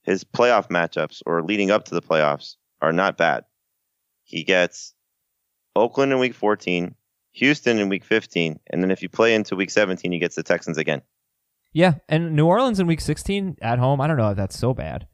[0.03, 3.45] His playoff matchups or leading up to the playoffs are not bad.
[4.25, 4.95] He gets
[5.75, 6.95] Oakland in week 14,
[7.37, 10.43] Houston in week 15, and then if you play into week 17, he gets the
[10.43, 11.03] Texans again.
[11.73, 14.01] Yeah, and New Orleans in week 16 at home.
[14.01, 15.07] I don't know if that's so bad.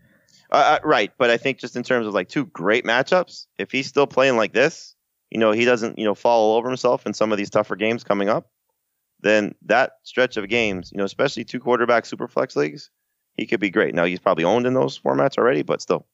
[0.50, 3.72] Uh, uh, right, but I think just in terms of like two great matchups, if
[3.72, 4.94] he's still playing like this,
[5.30, 7.74] you know, he doesn't, you know, fall all over himself in some of these tougher
[7.74, 8.50] games coming up,
[9.20, 12.90] then that stretch of games, you know, especially two quarterback super flex leagues,
[13.34, 13.94] he could be great.
[13.94, 16.06] Now he's probably owned in those formats already, but still.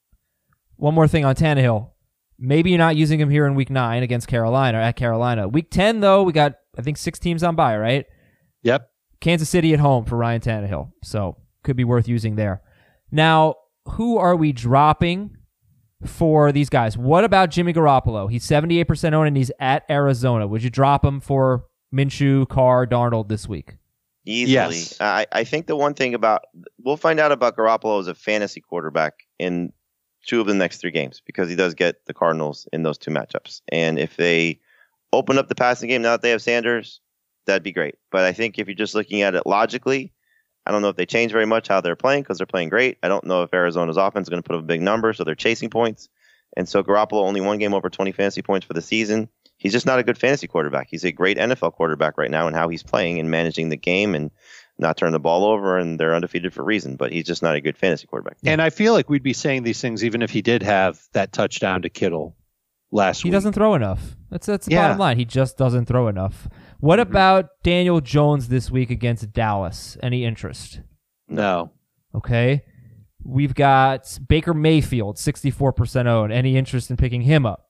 [0.77, 1.91] One more thing on Tannehill.
[2.39, 5.49] Maybe you're not using him here in week nine against Carolina at Carolina.
[5.49, 8.07] Week 10, though, we got, I think, six teams on by, right?
[8.63, 8.89] Yep.
[9.21, 10.93] Kansas City at home for Ryan Tannehill.
[11.03, 12.63] So could be worth using there.
[13.11, 15.37] Now, who are we dropping
[16.05, 16.97] for these guys?
[16.97, 18.31] What about Jimmy Garoppolo?
[18.31, 20.47] He's 78% owned and he's at Arizona.
[20.47, 23.77] Would you drop him for Minshew, Carr, Darnold this week?
[24.25, 24.53] Easily.
[24.53, 25.01] Yes.
[25.01, 26.43] I, I think the one thing about
[26.85, 29.73] we'll find out about Garoppolo as a fantasy quarterback in
[30.29, 33.11] two of the next three games because he does get the Cardinals in those two
[33.11, 33.63] matchups.
[33.73, 34.61] And if they
[35.13, 37.01] open up the passing game now that they have Sanders,
[37.47, 37.97] that'd be great.
[38.13, 40.13] But I think if you're just looking at it logically,
[40.67, 42.99] I don't know if they change very much how they're playing because they're playing great.
[43.03, 45.25] I don't know if Arizona's offense is going to put up a big number, so
[45.25, 46.11] they're chasing points.
[46.57, 49.31] And so Garoppolo only one game over 20 fantasy points for the season.
[49.57, 50.89] He's just not a good fantasy quarterback.
[50.91, 54.15] He's a great NFL quarterback right now and how he's playing and managing the game
[54.15, 54.31] and
[54.79, 55.77] not turn the ball over.
[55.79, 58.37] And they're undefeated for a reason, but he's just not a good fantasy quarterback.
[58.45, 61.33] And I feel like we'd be saying these things even if he did have that
[61.33, 62.37] touchdown to Kittle
[62.91, 63.25] last week.
[63.25, 63.33] He week.
[63.37, 64.17] doesn't throw enough.
[64.31, 64.83] That's that's the Yeah.
[64.89, 65.17] bottom line.
[65.19, 66.49] He just doesn't throw enough.
[66.81, 67.11] What Mm-hmm.
[67.11, 69.97] about Daniel Jones this week against Dallas?
[70.03, 70.81] Any interest?
[71.29, 71.73] No.
[72.15, 72.63] Okay.
[73.25, 76.33] We've got Baker Mayfield, 64% owned.
[76.33, 77.67] Any interest in picking him up?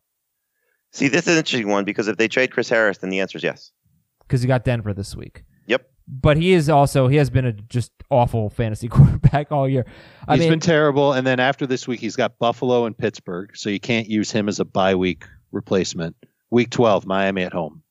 [0.93, 3.39] See, this is an interesting one because if they trade Chris Harris, then the answer
[3.39, 3.73] is yes.
[4.21, 5.43] Because you got Denver this week.
[5.67, 5.83] Yep.
[6.11, 9.85] But he is also, he has been a just awful fantasy quarterback all year.
[10.27, 11.13] I He's mean, been terrible.
[11.13, 14.49] And then after this week, he's got Buffalo and Pittsburgh, so you can't use him
[14.49, 16.17] as a bye week replacement.
[16.51, 17.83] Week 12, Miami at home.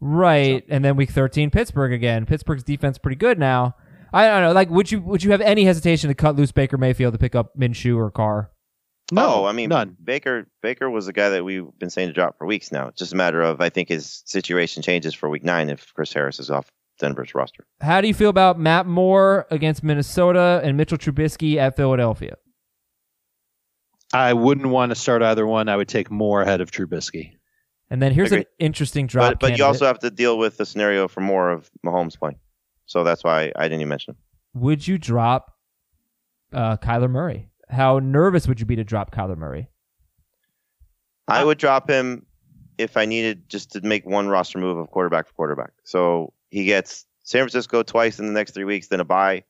[0.00, 2.26] Right, and then week thirteen, Pittsburgh again.
[2.26, 3.74] Pittsburgh's defense pretty good now.
[4.12, 4.52] I don't know.
[4.52, 7.34] Like, would you would you have any hesitation to cut loose Baker Mayfield to pick
[7.34, 8.50] up Minshew or Carr?
[9.12, 9.96] No, oh, I mean, none.
[10.02, 12.88] Baker Baker was the guy that we've been saying to drop for weeks now.
[12.88, 16.12] It's just a matter of I think his situation changes for week nine if Chris
[16.12, 17.66] Harris is off Denver's roster.
[17.80, 22.36] How do you feel about Matt Moore against Minnesota and Mitchell Trubisky at Philadelphia?
[24.12, 25.68] I wouldn't want to start either one.
[25.68, 27.32] I would take Moore ahead of Trubisky.
[27.90, 29.32] And then here's an interesting drop.
[29.32, 32.38] But but you also have to deal with the scenario for more of Mahomes playing.
[32.86, 34.18] So that's why I didn't even mention him.
[34.60, 35.56] would you drop
[36.52, 37.48] uh, Kyler Murray?
[37.68, 39.68] How nervous would you be to drop Kyler Murray?
[41.26, 42.26] I would drop him
[42.76, 45.70] if I needed just to make one roster move of quarterback for quarterback.
[45.84, 49.42] So he gets San Francisco twice in the next three weeks, then a bye.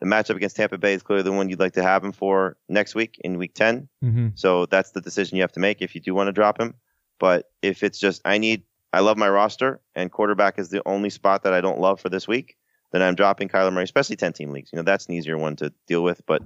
[0.00, 2.56] The matchup against Tampa Bay is clearly the one you'd like to have him for
[2.68, 3.88] next week in week 10.
[4.04, 4.28] Mm-hmm.
[4.36, 6.74] So that's the decision you have to make if you do want to drop him.
[7.18, 11.10] But if it's just, I need, I love my roster and quarterback is the only
[11.10, 12.56] spot that I don't love for this week,
[12.92, 14.70] then I'm dropping Kyler Murray, especially 10 team leagues.
[14.72, 16.24] You know, that's an easier one to deal with.
[16.26, 16.42] But,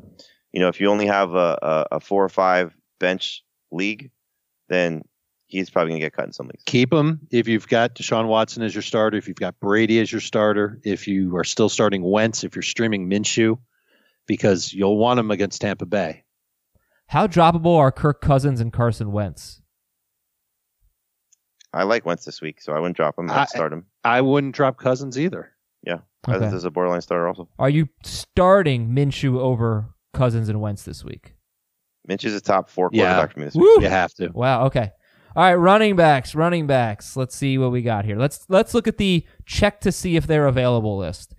[0.53, 4.11] you know, if you only have a, a, a four or five bench league,
[4.71, 5.03] then
[5.47, 6.63] he's probably going to get cut in some leagues.
[6.67, 10.11] Keep him if you've got Deshaun Watson as your starter, if you've got Brady as
[10.11, 13.59] your starter, if you are still starting Wentz, if you're streaming Minshew,
[14.27, 16.25] because you'll want him against Tampa Bay.
[17.09, 19.63] How droppable are Kirk Cousins and Carson Wentz?
[21.73, 23.31] I like Wentz this week, so I wouldn't drop him.
[23.31, 23.87] I- I'd start him.
[24.03, 25.53] I wouldn't drop Cousins either.
[26.29, 26.39] Okay.
[26.39, 27.49] Cousins is a borderline starter also.
[27.57, 31.37] Are you starting Minshew over Cousins and Wentz this week?
[32.09, 33.05] Minch's a top four Yeah.
[33.13, 33.63] quarterback for me this week.
[33.63, 33.83] Woo!
[33.83, 34.31] You have to.
[34.33, 34.65] Wow.
[34.67, 34.91] Okay.
[35.37, 35.55] All right.
[35.55, 36.35] Running backs.
[36.35, 37.17] Running backs.
[37.17, 38.17] Let's see what we got here.
[38.17, 41.35] Let's let's look at the check to see if they're available list.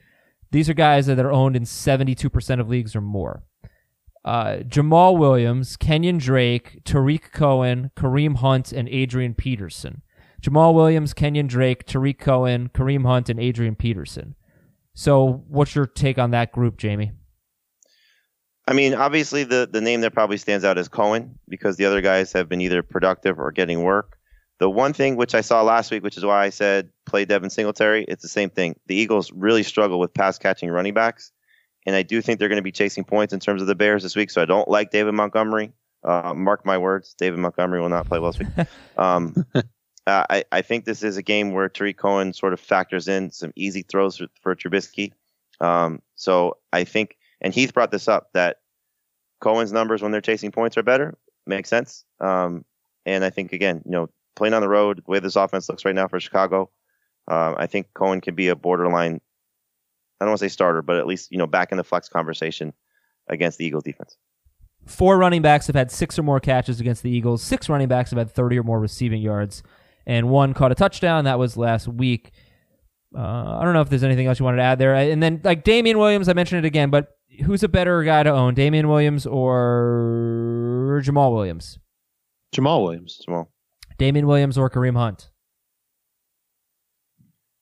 [0.51, 3.43] These are guys that are owned in seventy-two percent of leagues or more.
[4.23, 10.01] Uh, Jamaal Williams, Kenyan Drake, Tarik Cohen, Kareem Hunt, and Adrian Peterson.
[10.41, 14.35] Jamaal Williams, Kenyan Drake, Tarik Cohen, Kareem Hunt, and Adrian Peterson.
[14.93, 17.13] So, what's your take on that group, Jamie?
[18.67, 22.01] I mean, obviously the the name that probably stands out is Cohen because the other
[22.01, 24.17] guys have been either productive or getting work.
[24.59, 27.49] The one thing which I saw last week, which is why I said play Devin
[27.49, 28.77] Singletary, it's the same thing.
[28.87, 31.31] The Eagles really struggle with pass catching running backs,
[31.85, 34.03] and I do think they're going to be chasing points in terms of the Bears
[34.03, 34.31] this week.
[34.31, 35.71] So I don't like David Montgomery.
[36.03, 38.67] Uh, mark my words, David Montgomery will not play well this week.
[38.97, 39.45] Um,
[40.07, 43.29] uh, I, I think this is a game where Tarik Cohen sort of factors in
[43.29, 45.11] some easy throws for, for Trubisky.
[45.59, 48.57] Um, so I think, and Heath brought this up that
[49.39, 51.17] Cohen's numbers when they're chasing points are better.
[51.45, 52.03] Makes sense.
[52.19, 52.65] Um,
[53.05, 55.85] and I think again, you know, playing on the road, the way this offense looks
[55.85, 56.69] right now for Chicago,
[57.27, 59.21] um, I think Cohen can be a borderline.
[60.19, 62.09] I don't want to say starter, but at least you know back in the flex
[62.09, 62.73] conversation
[63.27, 64.17] against the Eagles defense.
[64.85, 67.43] Four running backs have had six or more catches against the Eagles.
[67.43, 69.61] Six running backs have had 30 or more receiving yards,
[70.05, 71.25] and one caught a touchdown.
[71.25, 72.31] That was last week.
[73.15, 74.95] Uh, I don't know if there's anything else you wanted to add there.
[74.95, 78.31] And then, like Damien Williams, I mentioned it again, but who's a better guy to
[78.31, 81.79] own, Damien Williams or Jamaal Williams?
[82.55, 83.21] Jamaal Williams.
[83.27, 83.51] Well,
[83.97, 85.29] Damien Williams or Kareem Hunt?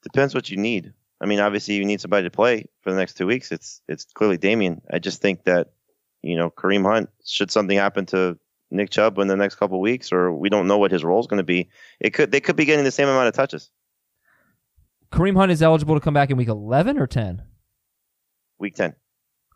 [0.02, 0.92] depends what you need.
[1.20, 3.50] I mean, obviously you need somebody to play for the next two weeks.
[3.50, 4.82] It's it's clearly Damien.
[4.92, 5.72] I just think that
[6.22, 8.38] you know Kareem Hunt should something happen to
[8.70, 11.26] Nick Chubb in the next couple weeks, or we don't know what his role is
[11.26, 11.70] going to be.
[12.00, 13.70] It could they could be getting the same amount of touches.
[15.10, 17.42] Kareem Hunt is eligible to come back in week 11 or 10?
[18.58, 18.94] Week ten.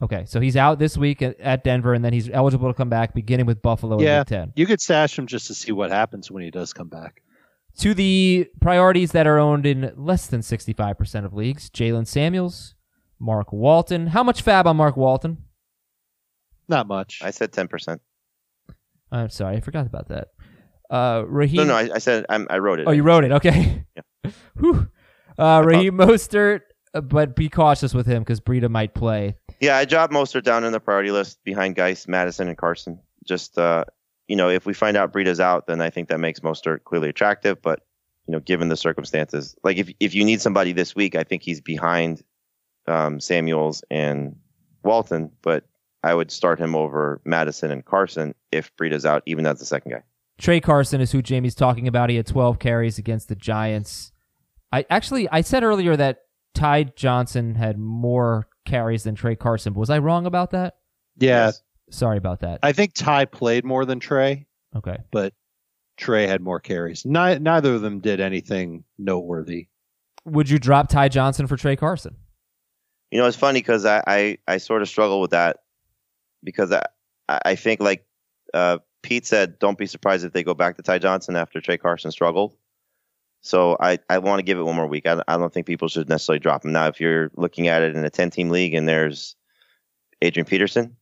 [0.03, 2.89] Okay, so he's out this week at, at Denver, and then he's eligible to come
[2.89, 4.21] back beginning with Buffalo in Yeah.
[4.21, 4.53] week 10.
[4.57, 7.23] You could stash him just to see what happens when he does come back.
[7.81, 12.75] To the priorities that are owned in less than 65% of leagues Jaylen Samuels,
[13.19, 14.09] Mark Walton.
[14.09, 15.39] How much FAAB on Mark Walton?
[16.69, 17.21] Not much.
[17.23, 18.01] I said ten percent.
[19.13, 20.29] I'm sorry, I forgot about that.
[20.89, 21.57] Uh, Raheem.
[21.59, 22.87] No, no, I, I said I'm, I wrote it.
[22.89, 23.33] oh, you wrote it.
[23.33, 23.85] Okay.
[24.59, 24.89] Whew.
[25.39, 26.61] Uh, Raheem Mostert,
[26.93, 29.37] but be cautious with him because Breida might play.
[29.61, 33.01] Yeah, I dropped Mostert down in the priority list behind Guice, Mattison, and Carson.
[33.25, 33.85] Just uh,
[34.27, 37.09] you know, if we find out Breida's out, then I think that makes Mostert clearly
[37.09, 37.61] attractive.
[37.61, 37.81] But
[38.27, 41.43] you know, given the circumstances, like if if you need somebody this week, I think
[41.43, 42.23] he's behind
[42.87, 44.37] um, Samuels and
[44.83, 45.31] Walton.
[45.43, 45.65] But
[46.03, 49.93] I would start him over Mattison and Carson if Breida's out, even as the second
[49.93, 50.03] guy.
[50.39, 52.09] Tra Carson is who Jamie's talking about.
[52.09, 54.13] He had 12 carries against the Giants.
[54.73, 56.21] I actually I said earlier that
[56.55, 59.75] Ty Johnson had more carries than Tra Carson.
[59.75, 60.77] Was I wrong about that?
[61.17, 61.63] yeah, Yes.
[61.91, 62.61] Sorry about that.
[62.63, 64.37] I think Ty played more than Tra,
[64.77, 64.99] Okay.
[65.11, 65.35] but
[65.97, 67.05] Tra had more carries.
[67.05, 69.67] Ni- neither of them did anything noteworthy.
[70.25, 72.17] Would you drop Ty Johnson for Tra Carson?
[73.11, 75.57] You know, it's funny because I, I, I sort of struggle with that
[76.45, 76.85] because I,
[77.29, 78.07] I think like
[78.55, 81.77] uh, Pete said, don't be surprised if they go back to Ty Johnson after Tra
[81.77, 82.55] Carson struggled.
[83.43, 85.07] So I, I want to give it one more week.
[85.07, 86.73] I, I don't think people should necessarily drop him.
[86.73, 89.35] Now, if you're looking at it in a 10 team league and there's
[90.21, 90.97] Adrian Peterson,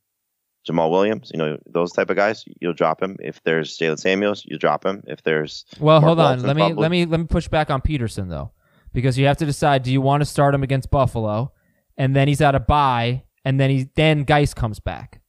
[0.69, 3.17] Jamaal Williams, you know, those type of guys, you'll drop him.
[3.21, 5.03] If there's Jaylen Samuels, you drop him.
[5.07, 6.25] If there's Well, Mark hold on.
[6.25, 6.83] Walton, Let me probably.
[6.83, 8.53] let me let me push back on Peterson though,
[8.93, 11.53] because you have to decide: do you want to start him against Buffalo,
[11.97, 15.21] and then he's out of bye, and then he then Guice comes back.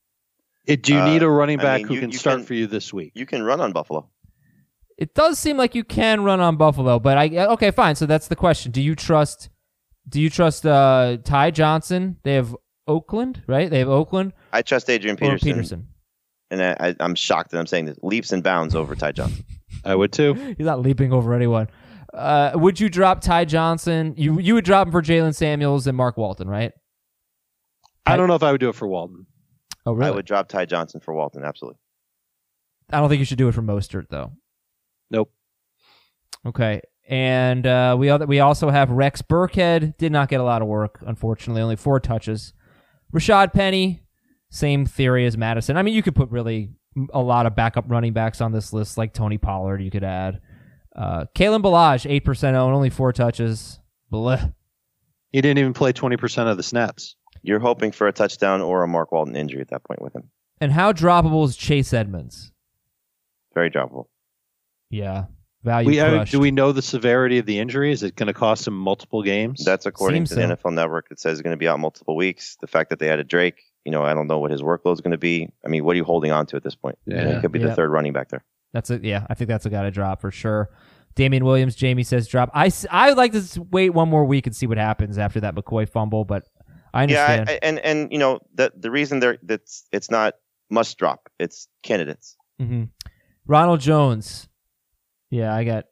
[0.68, 2.38] It, do you Uh, need a running I back mean, who you- can you start
[2.40, 3.14] can- for you this week?
[3.16, 4.10] you can run on Buffalo.
[5.00, 7.96] It does seem like you can run on Buffalo, but I okay, fine.
[7.96, 9.50] So that's the question: Do you trust?
[10.08, 12.18] Do you trust uh, Ty Johnson?
[12.24, 12.54] They have
[12.86, 13.70] Oakland, right?
[13.70, 15.88] They have Oakland I trust Adrian Peterson, Peterson.
[16.52, 17.98] and I, I, I'm shocked that I'm saying this.
[18.02, 19.46] Leaps and bounds over Ty Johnson.
[19.86, 20.34] I would too.
[20.34, 21.70] He's not leaping over anyone.
[22.14, 24.16] Uh, would you drop Ty Johnson?
[24.18, 26.74] You you would drop him for Jaylen Samuels and Mark Walton, right?
[28.06, 29.28] I don't know if I would do it for Walton.
[29.86, 30.12] Oh, really?
[30.12, 31.46] I would drop Ty Johnson for Walton.
[31.46, 31.80] Absolutely.
[32.92, 34.34] I don't think you should do it for Mostert though.
[35.10, 35.32] Nope.
[36.46, 36.82] Okay.
[37.08, 39.98] And uh, we other, we also have Rex Burkhead.
[39.98, 41.62] Did not get a lot of work, unfortunately.
[41.62, 42.54] Only four touches.
[43.14, 44.04] Rashaad Penny,
[44.52, 45.76] same theory as Mattison.
[45.76, 46.70] I mean, you could put really
[47.12, 49.82] a lot of backup running backs on this list, like Tony Pollard.
[49.82, 50.40] You could add
[50.96, 53.80] uh, Kalen Ballage, eight percent owned, only four touches.
[54.12, 54.54] Blech.
[55.32, 57.16] He didn't even play 20% of the snaps.
[57.44, 60.30] You're hoping for a touchdown or a Mark Walton injury at that point with him.
[60.60, 62.52] And how droppable is Chase Edmonds?
[63.54, 64.06] Very droppable.
[64.90, 65.26] Yeah,
[65.64, 67.92] value We, do we know the severity of the injury?
[67.92, 69.64] Is it going to cost him multiple games?
[69.64, 70.56] That's according Seems to the.
[70.56, 71.08] NFL Network.
[71.12, 72.58] It says he's going to be out multiple weeks.
[72.62, 75.02] The fact that they added Drake, you know, I don't know what his workload is
[75.02, 75.50] going to be.
[75.66, 76.98] I mean, what are you holding on to at this point?
[77.06, 77.36] You know, Yeah.
[77.36, 77.68] he could be Yeah.
[77.68, 78.44] the third running back there.
[78.74, 79.26] That's a yeah.
[79.30, 80.70] I think that's a guy to drop for sure.
[81.16, 82.50] Damien Williams, Jamie says drop.
[82.54, 82.70] I
[83.10, 86.24] would like to wait one more week and see what happens after that McCoy fumble,
[86.26, 86.46] but
[86.94, 87.50] I Yeah, understand.
[87.50, 90.36] I, I, and and you know the the reason they're that's it's not
[90.70, 91.30] must drop.
[91.40, 92.36] It's candidates.
[92.62, 92.84] Mm-hmm.
[93.48, 94.49] Ronald Jones.
[95.30, 95.86] Yeah, I got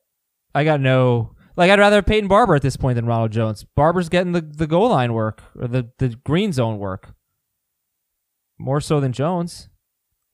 [0.55, 3.65] I got no like I'd rather have Peyton Barber at this point than Ronald Jones.
[3.75, 7.13] Barber's getting the, the goal line work or the, the green zone work.
[8.59, 9.69] More so than Jones.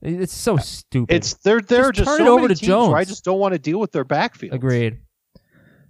[0.02, 1.16] It's so stupid.
[1.16, 3.24] It's they're they're Just just, turn so it over many to teams where I just
[3.24, 4.54] don't want to deal with their backfield.
[4.54, 5.00] agreed.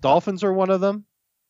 [0.01, 1.05] Dolphins are one of them.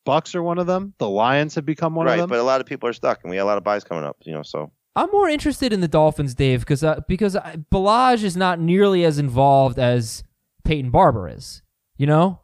[0.06, 0.94] Bucks are one of them.
[0.98, 2.30] The Lions have become one right, of them.
[2.30, 4.04] but a lot of people are stuck, and we have a lot of buys coming
[4.04, 4.16] up.
[4.24, 8.22] You know, so I'm more interested in the Dolphins, Dave, because uh, because uh, Ballage
[8.22, 10.22] is not nearly as involved as
[10.64, 11.62] Peyton Barber is.
[11.96, 12.40] You know,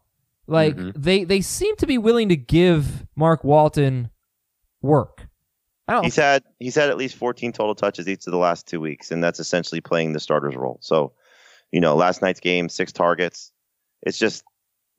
[0.47, 0.93] like Mhm.
[0.97, 4.11] they they seem to be willing to give Mark Walton
[4.83, 5.27] work.
[5.89, 6.05] I don't.
[6.05, 9.11] he's had he's had at least 14 total touches each of the last two weeks,
[9.11, 10.79] and that's essentially playing the starter's role.
[10.83, 11.13] So,
[11.73, 13.51] you know, last night's game, six targets.
[14.03, 14.45] It's just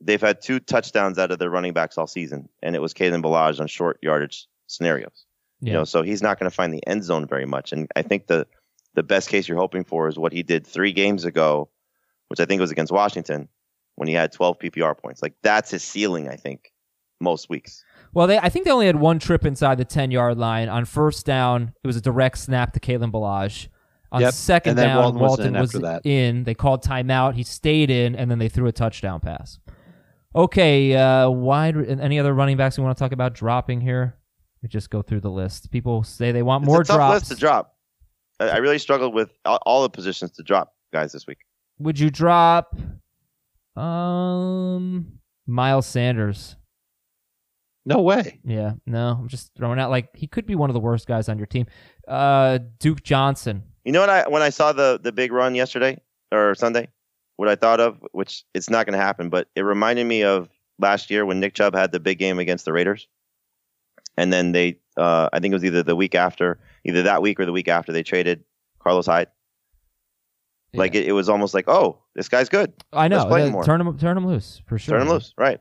[0.01, 3.21] they've had two touchdowns out of their running backs all season, and it was Kalen
[3.23, 5.25] Ballage on short yardage scenarios.
[5.61, 5.67] yeah.
[5.67, 7.71] You know, so he's not going to find the end zone very much.
[7.71, 8.47] And I think the
[8.95, 11.69] the best case you're hoping for is what he did three games ago,
[12.31, 13.49] which I think was against Washington,
[13.95, 15.21] when he had 12 PPR points.
[15.21, 16.71] Like that's his ceiling, I think,
[17.19, 17.83] most weeks.
[18.13, 20.85] Well, they I think they only had one trip inside the ten yard line on
[20.85, 21.73] first down.
[21.83, 23.67] It was a direct snap to Kalen Ballage.
[24.13, 26.05] On Yep, second and down, Walton was Walton in was after that.
[26.05, 26.45] in.
[26.45, 27.35] They called timeout.
[27.35, 29.59] He stayed in, and then they threw a touchdown pass.
[30.33, 31.75] Okay, uh, wide.
[31.77, 34.17] Any other running backs we want to talk about dropping here?
[34.63, 35.71] We just go through the list.
[35.71, 37.13] People say they want more it's a tough drops.
[37.29, 37.75] list to drop.
[38.39, 41.39] I, I really struggled with all, all the positions to drop guys this week.
[41.81, 42.75] Would you drop
[43.75, 46.55] um Miles Sanders?
[47.85, 48.39] no way.
[48.43, 51.29] Yeah, no, I'm just throwing out like he could be one of the worst guys
[51.29, 51.65] on your team.
[52.07, 53.63] Uh, Duke Johnson.
[53.83, 54.09] You know what?
[54.09, 55.99] I when I saw the the big run yesterday
[56.31, 56.89] or Sunday,
[57.37, 60.49] what I thought of, which it's not going to happen, but it reminded me of
[60.79, 63.07] last year when Nick Chubb had the big game against the Raiders,
[64.17, 67.39] and then they, uh, I think it was either the week after, either that week
[67.39, 68.43] or the week after, they traded
[68.79, 69.27] Carlos Hyde.
[70.73, 72.71] Like it, it was almost like, oh, this guy's good.
[72.93, 73.27] I know.
[73.27, 73.63] let's uh, more.
[73.63, 74.97] Turn him, turn him loose for sure.
[74.97, 75.59] Turn him loose, right?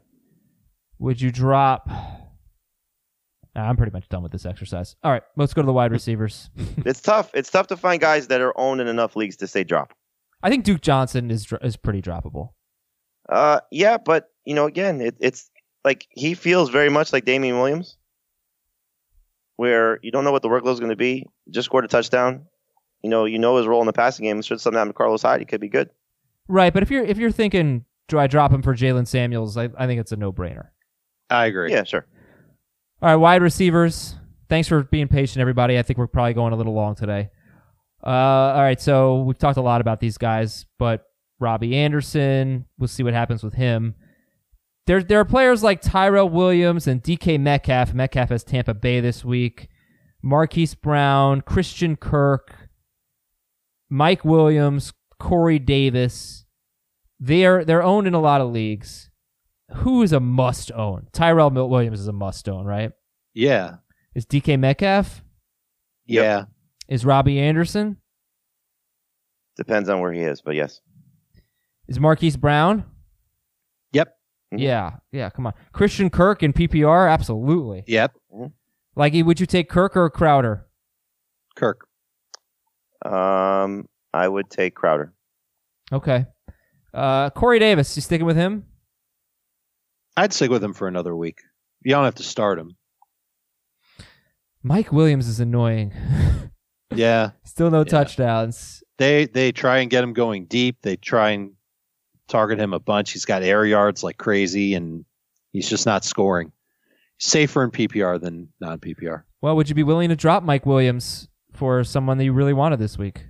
[0.99, 1.89] Would you drop?
[1.89, 4.95] Nah, I'm pretty much done with this exercise.
[5.03, 6.51] All right, let's go to the wide receivers.
[6.87, 7.31] it's tough.
[7.35, 9.93] It's tough to find guys that are owned in enough leagues to say drop.
[10.43, 12.51] I think Duke Johnson is is pretty droppable.
[13.29, 15.51] Uh, yeah, but you know, again, it, it's
[15.85, 17.97] like he feels very much like Damien Williams,
[19.57, 21.27] where you don't know what the workload is going to be.
[21.51, 22.47] Just scored a touchdown.
[23.03, 24.43] You know, you know his role in the passing game.
[24.43, 25.91] Should something happen to Carlos Hyde, he could be good.
[26.49, 29.57] Right, but if you're if you're thinking, do I drop him for Jaylen Samuels?
[29.57, 30.69] I, I think it's a no brainer.
[31.31, 31.71] I agree.
[31.71, 32.07] Yeah, sure.
[33.01, 34.17] All right, wide receivers.
[34.49, 35.79] Thanks for being patient, everybody.
[35.79, 37.31] I think we're probably going a little long today.
[38.05, 41.07] Uh, all right, so we've talked a lot about these guys, but
[41.39, 43.95] Robby Anderson, we'll see what happens with him.
[44.87, 47.95] There, there are players like Tyrell Williams and DK Metcalf.
[47.95, 49.69] Metcalf has Tampa Bay this week.
[50.23, 52.60] Marquise Brown, Christian Kirk,
[53.91, 56.45] Mike Williams, Corey Davis.
[57.19, 59.11] They're they're owned in a lot of leagues.
[59.77, 61.07] who is a must own?
[61.13, 62.91] Tyrell Mil- Williams is a must own, right?
[63.35, 63.77] Yeah.
[64.15, 65.23] Is DK Metcalf?
[66.07, 66.47] Yeah.
[66.89, 67.99] Is Robby Anderson?
[69.57, 70.81] Depends on where he is, but yes.
[71.87, 72.85] Is Marquise Brown?
[73.93, 74.13] Yep.
[74.55, 74.61] Mhm.
[74.61, 75.31] Yeah, yeah.
[75.31, 77.85] Come on, Christian Kirk in PPR, absolutely.
[77.87, 78.13] Yep.
[78.97, 80.67] Like, would you take Kirk or Crowder?
[81.55, 81.87] Kirk.
[83.05, 85.13] Um, I would take Crowder.
[85.93, 86.27] Okay.
[86.93, 88.67] Uh, Corey Davis, you sticking with him?
[90.17, 91.41] I'd stick with him for another week.
[91.83, 92.77] You don't have to start him.
[94.63, 95.93] Mike Williams is annoying.
[96.93, 97.31] Yeah.
[97.45, 97.85] Still no Yeah.
[97.85, 98.83] touchdowns.
[98.99, 100.79] They they try and get him going deep.
[100.83, 101.53] They try and
[102.27, 103.13] target him a bunch.
[103.13, 105.05] He's got air yards like crazy, and
[105.53, 106.51] he's just not scoring.
[107.21, 109.23] Safer in PPR than non PPR.
[109.41, 111.29] Well, would you be willing to drop Mike Williams
[111.61, 113.27] for someone that you really wanted this week?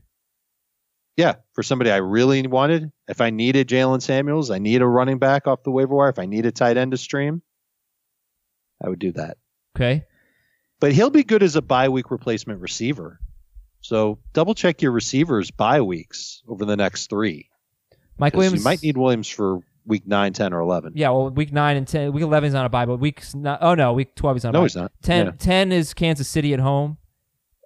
[1.17, 5.19] Yeah, for somebody I really wanted, if I needed Jaylen Samuels, I need a running
[5.19, 6.09] back off the waiver wire.
[6.11, 7.43] If I need a tight end to stream,
[8.83, 9.37] I would do that.
[9.77, 10.05] Okay.
[10.79, 13.19] But he'll be good as a bye week replacement receiver.
[13.81, 17.49] So double check your receivers bye weeks over the next three.
[18.17, 20.93] Mike Williams You might need Williams for week 9, 10, or 11.
[20.95, 23.25] Yeah, well, week nine and ten, week eleven is on a bye, but week
[23.61, 24.65] oh no, week twelve is on a No, bye.
[24.67, 24.93] he's not.
[25.03, 25.33] 10, Yeah.
[25.39, 26.97] 10 is Kansas City at home.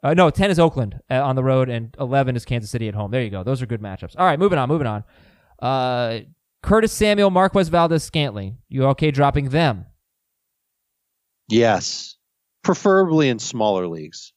[0.04, 2.94] Uh, no, ten is Oakland uh, on the road, and eleven is Kansas City at
[2.94, 3.10] home.
[3.10, 3.42] There you go.
[3.42, 4.14] Those are good matchups.
[4.18, 5.02] All right, moving on, moving on.
[5.60, 6.20] Uh,
[6.62, 8.58] Curtis Samuel, Marquez Valdes, Scantling.
[8.68, 9.86] You okay dropping them?
[11.48, 12.16] Yes.
[12.62, 14.32] Preferably in smaller leagues.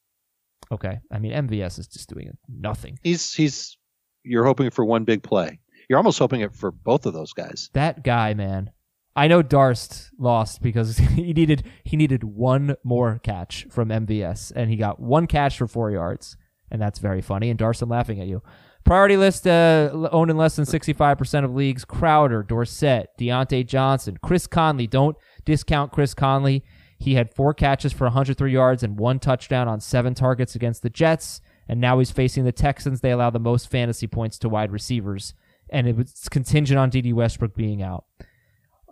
[0.72, 1.00] Okay.
[1.12, 3.00] I mean, MVS is just doing nothing.
[3.04, 3.78] He's he's
[4.24, 5.60] you're hoping for one big play.
[5.90, 7.70] You're almost hoping it for both of those guys.
[7.74, 8.72] That guy, man.
[9.18, 14.70] I know Darst lost because he needed he needed one more catch from MVS, and
[14.70, 16.38] he got one catch for four yards,
[16.70, 17.50] and that's very funny.
[17.50, 18.44] And Darst, I'm laughing at you.
[18.86, 24.46] Priority list uh, owned in less than 65% of leagues: Crowder, Dorsett, Diontae Johnson, Chris
[24.46, 24.86] Conley.
[24.86, 26.64] Don't discount Chris Conley.
[27.00, 30.90] He had four catches for 103 yards and one touchdown on seven targets against the
[30.92, 33.02] Jets, and now he's facing the Texans.
[33.02, 35.34] They allow the most fantasy points to wide receivers,
[35.72, 38.06] and it was contingent on Dede Westbrook being out.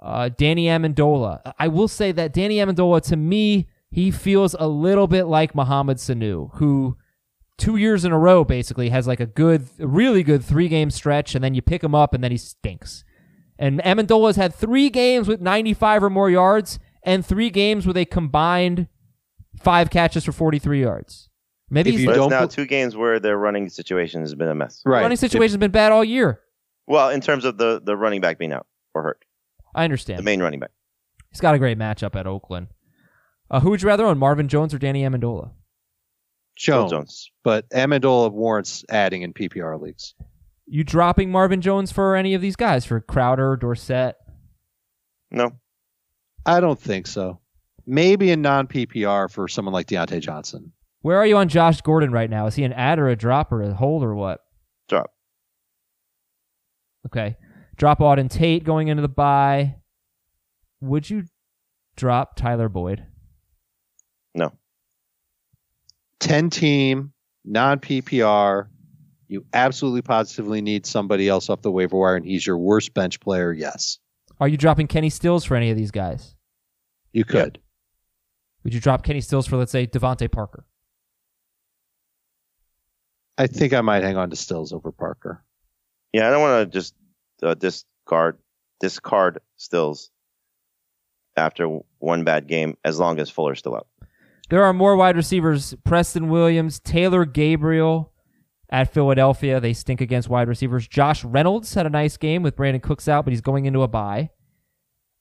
[0.01, 1.53] Uh, Danny Amendola.
[1.57, 5.97] I will say that Danny Amendola, to me, he feels a little bit like Mohamed
[5.97, 6.97] Sanu, who
[7.57, 11.33] two years in a row basically has like a good, really good three game stretch,
[11.35, 13.03] and then you pick him up and then he stinks.
[13.57, 18.03] And Amendola's had three games with 95 or more yards, and three games with a
[18.05, 18.87] combined
[19.61, 21.29] five catches for 43 yards.
[21.69, 24.35] Maybe If he's, you But don't now put- two games where their running situation has
[24.35, 24.81] been a mess.
[24.83, 26.41] the running situation has been bad all year.
[26.85, 29.23] Well, in terms of the, the running back being out or hurt,
[29.75, 30.19] I understand.
[30.19, 30.71] the main running back.
[31.29, 32.67] He's got a great matchup at Oakland.
[33.51, 35.51] Uh, who would you rather own, Marvin Jones or Danny Amendola?
[36.55, 37.31] Jones, Jones.
[37.43, 40.15] but Amendola warrants adding in PPR leagues.
[40.65, 44.15] You dropping Marvin Jones for any of these guys for Crowder, Dorsett?
[45.29, 45.51] No,
[46.45, 47.39] I don't think so.
[47.85, 50.71] Maybe in non PPR for someone like Diontae Johnson.
[51.01, 52.47] Where are you on Josh Gordon right now?
[52.47, 54.39] Is he an add or a drop or a hold or what?
[54.87, 55.11] drop.
[57.05, 57.35] Okay.
[57.77, 59.75] Drop Auden Tate going into the bye.
[60.81, 61.23] Would you
[61.95, 63.03] drop Tyler Boyd?
[64.33, 64.53] No.
[66.19, 67.13] 10 team,
[67.43, 68.67] non PPR.
[69.27, 73.19] You absolutely positively need somebody else off the waiver wire, and he's your worst bench
[73.19, 73.51] player.
[73.51, 73.97] Yes,
[74.39, 76.35] Are you dropping Kenny Stills for any of these guys?
[77.11, 77.59] you could.
[78.63, 80.65] Would you drop Kenny Stills for, let's say, DeVante Parker?
[83.37, 85.43] I think I might hang on to Stills over Parker.
[86.13, 86.93] Yeah, I don't want to just
[87.43, 88.37] uh, discard
[88.79, 90.11] discard Stills
[91.37, 93.87] after one bad game as long as Fuller's still out.
[94.49, 95.73] There are more wide receivers.
[95.83, 98.11] Preston Williams, Taylor Gabriel
[98.69, 99.59] at Philadelphia.
[99.59, 100.87] They stink against wide receivers.
[100.87, 103.87] Josh Reynolds had a nice game with Brandin Cooks out, but he's going into a
[103.87, 104.29] bye.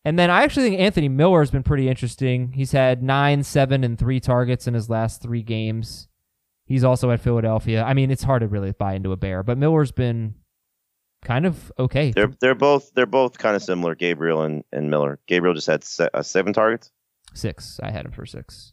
[0.04, 2.52] And then I actually think Anthony Miller has been pretty interesting.
[2.52, 6.08] He's had nine, seven, and three targets in his last three games.
[6.66, 7.82] He's also at Philadelphia.
[7.82, 10.34] I mean, it's hard to really buy into a bear, but Miller's been
[11.24, 12.10] kind of okay.
[12.12, 15.18] They're they're both they're both kind of similar, Gabriel and, and Miller.
[15.26, 16.90] Gabriel just had se- uh, seven targets.
[17.34, 17.80] Six.
[17.82, 18.72] I had him for six.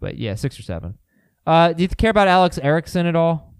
[0.00, 0.98] But yeah, six or seven.
[1.46, 3.54] Uh, do you care about Alex Erickson at all?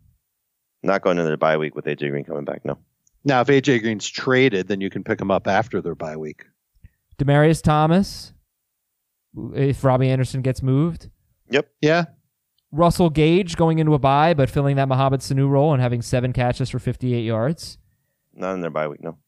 [0.82, 2.64] Not going into the bye week with AJ Green coming back.
[2.64, 2.78] No,
[3.24, 6.44] Now, if AJ Green's traded, then you can pick him up after their bye week.
[7.18, 8.32] Demaryius Thomas,
[9.54, 11.08] if Robby Anderson gets moved.
[11.50, 11.68] Yep.
[11.80, 12.04] Yeah,
[12.72, 16.32] Russell Gage going into a bye, but filling that Mohamed Sanu role and having seven
[16.32, 17.78] catches for 58 yards.
[18.34, 19.02] Not in their bye week.
[19.02, 19.18] No,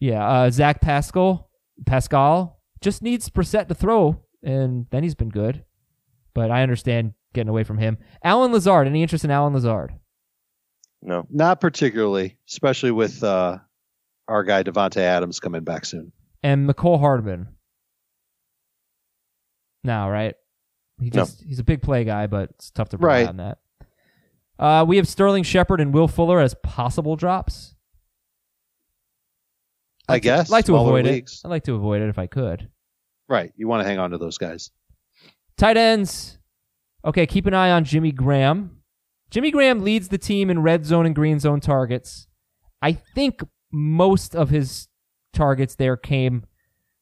[0.00, 1.50] Yeah, uh, Zach Pascal,
[1.86, 5.64] Pascal just needs Brissett to throw, and then he's been good.
[6.34, 7.98] But I understand getting away from him.
[8.24, 9.94] Allen Lazard, any interest in Allen Lazard?
[11.04, 11.26] no.
[11.30, 13.58] not particularly, especially with uh,
[14.28, 16.12] our guy Davante Adams coming back soon.
[16.44, 17.48] and Mecole Hardman.
[19.84, 20.34] Now, right?
[21.00, 21.10] He No.
[21.22, 23.26] just he's a big play guy, but it's tough to Right.
[23.28, 23.58] on that.
[24.58, 27.71] Uh, we have Sterling Shepard and Will Fuller as possible drops.
[30.12, 30.50] I to- guess.
[30.50, 31.40] like to avoid leagues.
[31.44, 31.46] it.
[31.46, 32.68] I'd like to avoid it if I could.
[33.28, 33.52] Right.
[33.56, 34.70] You want to hang on to those guys.
[35.56, 36.38] Tight ends.
[37.04, 38.78] Okay, keep an eye on Jimmy Graham.
[39.30, 42.26] Jimmy Graham leads the team in red zone and green zone targets.
[42.80, 43.42] I think
[43.72, 44.88] most of his
[45.32, 46.44] targets there came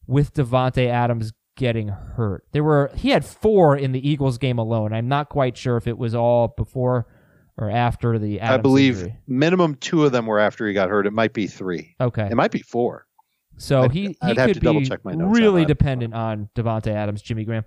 [0.07, 2.45] with Davante Adams getting hurt.
[2.53, 4.93] There were he had four in the Eagles game alone.
[4.93, 7.07] I'm not quite sure if it was all before
[7.61, 9.17] or after the Adams I believe injury.
[9.29, 11.07] minimum two of them were after he got hurt.
[11.07, 11.95] It might be three.
[12.01, 12.27] Okay.
[12.31, 13.07] It might be four.
[13.59, 15.69] So I'd- he, he I'd have could to be double-check my notes really that.
[15.69, 17.65] dependent on Davante Adams, Jimmy Graham.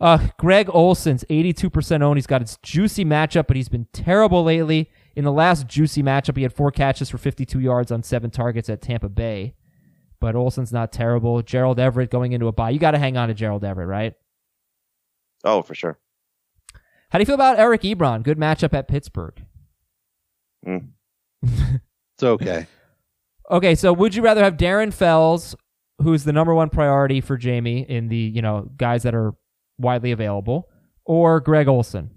[0.00, 2.18] Uh, Greg Olsen's 82% owned.
[2.18, 4.90] He's got his juicy matchup, but he's been terrible lately.
[5.16, 8.68] In the last juicy matchup, he had four catches for 52 yards on seven targets
[8.68, 9.54] at Tampa Bay.
[10.20, 11.42] But Olsen's not terrible.
[11.42, 12.70] Gerald Everett going into a bye.
[12.70, 14.14] You got to hang on to Gerald Everett, right?
[15.44, 15.98] Oh, for sure.
[17.10, 18.22] How do you feel about Eric Ebron?
[18.22, 19.44] Good matchup at Pittsburgh.
[20.66, 20.88] Mm.
[22.18, 22.66] It's okay.
[23.48, 25.54] Okay, so would you rather have Darren Fells,
[26.02, 29.34] who's the number one priority for Jamie in the you know guys that are
[29.78, 30.68] widely available,
[31.04, 32.10] or Greg Olsen?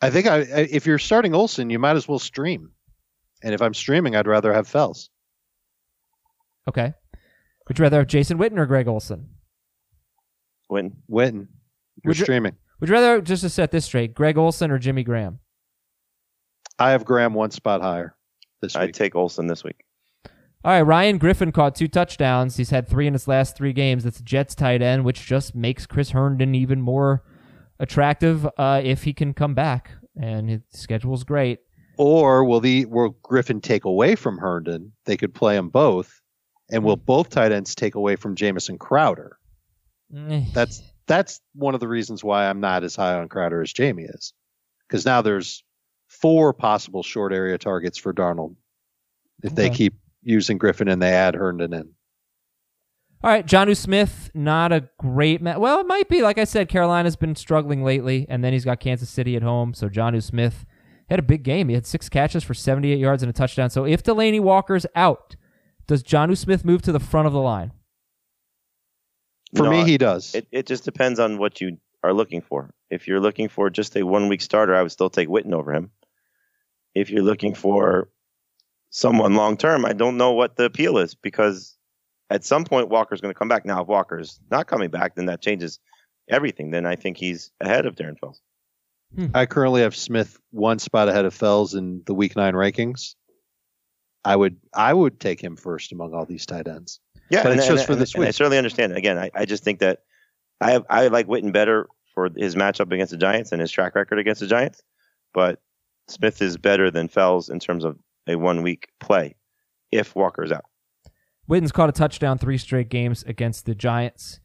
[0.00, 2.70] I think I, if you're starting Olsen, you might as well stream.
[3.42, 5.10] And if I'm streaming, I'd rather have Fells.
[6.66, 6.94] Okay,
[7.68, 9.28] would you rather have Jason Witten or Greg Olsen?
[10.70, 10.96] Win.
[11.10, 11.48] Witten.
[12.04, 12.56] You're Would you- streaming.
[12.80, 15.38] Would you rather just to set this straight, Greg Olsen or Jimmy Graham?
[16.78, 18.14] I have Graham one spot higher
[18.60, 18.82] this week.
[18.82, 19.82] I'd take Olsen this week.
[20.64, 22.56] All right, Ryan Griffin caught two touchdowns.
[22.56, 24.04] He's had three in his last three games.
[24.04, 27.22] That's Jets tight end, which just makes Chris Herndon even more
[27.78, 29.92] attractive uh, if he can come back.
[30.20, 31.60] And his schedule's great.
[31.98, 34.92] or will the will Griffin take away from Herndon?
[35.06, 36.20] They could play them both,
[36.70, 39.38] and will both tight ends take away from Jamison Crowder?
[40.14, 40.44] Eh.
[40.52, 44.04] That's that's one of the reasons why I'm not as high on Crowder as Jamie
[44.04, 44.32] is,
[44.88, 45.64] because now there's
[46.08, 48.56] four possible short area targets for Darnold
[49.42, 51.90] if they keep using Griffin and they add Herndon in.
[53.24, 55.58] All right, Jonnu Smith, not a great match.
[55.58, 56.22] Well, it might be.
[56.22, 59.74] Like I said, Carolina's been struggling lately, and then he's got Kansas City at home.
[59.74, 60.64] So Jonnu Smith
[61.08, 61.68] had a big game.
[61.68, 63.70] He had six catches for 78 yards and a touchdown.
[63.70, 65.34] So if Delanie Walker's out,
[65.86, 67.72] does Jonnu Smith move to the front of the line?
[69.56, 70.34] For No, me, he does.
[70.34, 72.74] It, it just depends on what you are looking for.
[72.90, 75.72] If you're looking for just a one week starter, I would still take Witten over
[75.72, 75.90] him.
[76.94, 78.08] If you're looking for
[78.90, 81.76] someone long term, I don't know what the appeal is because
[82.30, 83.64] at some point Walker's going to come back.
[83.64, 85.78] Now, if Walker's not coming back, then that changes
[86.28, 86.70] everything.
[86.70, 88.40] Then I think he's ahead of Darren Fells.
[89.14, 89.26] Hmm.
[89.34, 93.14] I currently have Smith one spot ahead of Fells in the Week Nine rankings.
[94.24, 97.00] I would I would take him first among all these tight ends.
[97.30, 98.92] Yeah, But and, it's and- just for this and I certainly understand.
[98.96, 100.00] Again, I, I just think that
[100.60, 103.94] I have, I like Witten better for his matchup against the Giants and his track
[103.94, 104.82] record against the Giants,
[105.34, 105.60] but
[106.08, 109.36] Smith is better than Fells in terms of a one week play
[109.92, 110.64] if Walker is out.
[111.48, 114.40] Witten's caught a touchdown three straight games against the Giants.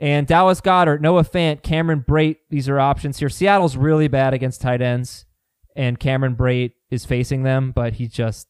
[0.00, 3.28] And Dallas Goedert, Noah Fant, Cameron Brate, these are options here.
[3.28, 5.26] Seattle's really bad against tight ends,
[5.76, 8.48] and Cameron Brate is facing them, but he just,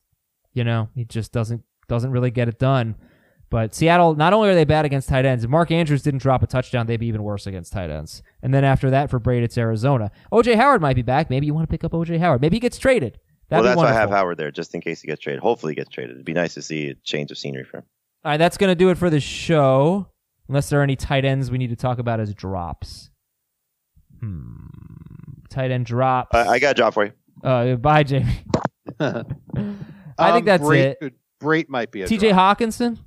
[0.53, 2.95] you know, he just doesn't doesn't really get it done.
[3.51, 6.43] But Seattle, not only are they bad against tight ends, if Mark Andrews didn't drop
[6.43, 8.23] a touchdown, they'd be even worse against tight ends.
[8.43, 10.13] And then after that, for Brate, it's Arizona.
[10.33, 11.29] OJ Howard might be back.
[11.31, 12.41] Maybe you want to pick up OJ Howard.
[12.41, 13.19] Maybe he gets traded.
[13.49, 15.41] That'd well, be that's why I have Howard there, just in case he gets traded.
[15.43, 16.13] Hopefully, he gets traded.
[16.13, 17.85] It'd be nice to see a change of scenery for him.
[18.25, 20.07] All right, that's going to do it for the show.
[20.47, 23.11] Unless there are any tight ends we need to talk about as drops.
[24.21, 24.57] Hmm.
[25.49, 26.35] Tight end drops.
[26.35, 27.13] I, I got a job for you.
[27.43, 28.45] Uh, bye, Jamie.
[29.01, 29.79] I think
[30.19, 30.99] Um, that's Brate it.
[31.01, 32.59] could- Brate might be a TJ drop.
[32.59, 32.99] Hockenson.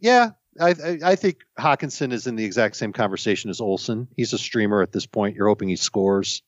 [0.00, 4.08] Yeah, I, I I think Hockenson is in the exact same conversation as Olsen.
[4.16, 5.36] He's a streamer at this point.
[5.36, 6.42] You're hoping he scores.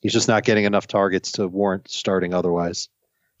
[0.00, 2.88] He's just not getting enough targets to warrant starting otherwise.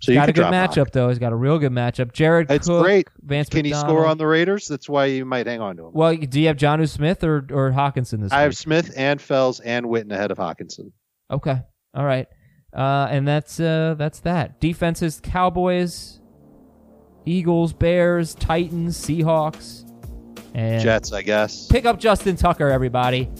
[0.00, 0.90] So you got a good matchup Hawk.
[0.92, 1.08] though.
[1.08, 2.12] He's got a real good matchup.
[2.12, 3.08] Jared It's Cook, great.
[3.20, 4.68] Vance Can he score on the Raiders?
[4.68, 5.92] That's why you might hang on to him.
[5.92, 8.32] Well, do you have Jonnu Smith or or Hockenson this week?
[8.32, 8.56] I have?
[8.56, 10.92] Smith and Fells and Witten ahead of Hockenson.
[11.30, 11.60] Okay.
[11.94, 12.28] All right.
[12.72, 14.60] Uh, and that's uh, that's that.
[14.60, 16.20] Defenses: Cowboys,
[17.28, 19.84] Eagles, Bears, Titans, Seahawks,
[20.54, 21.68] and Jets, I guess.
[21.68, 23.30] pick up Justin Tucker, everybody.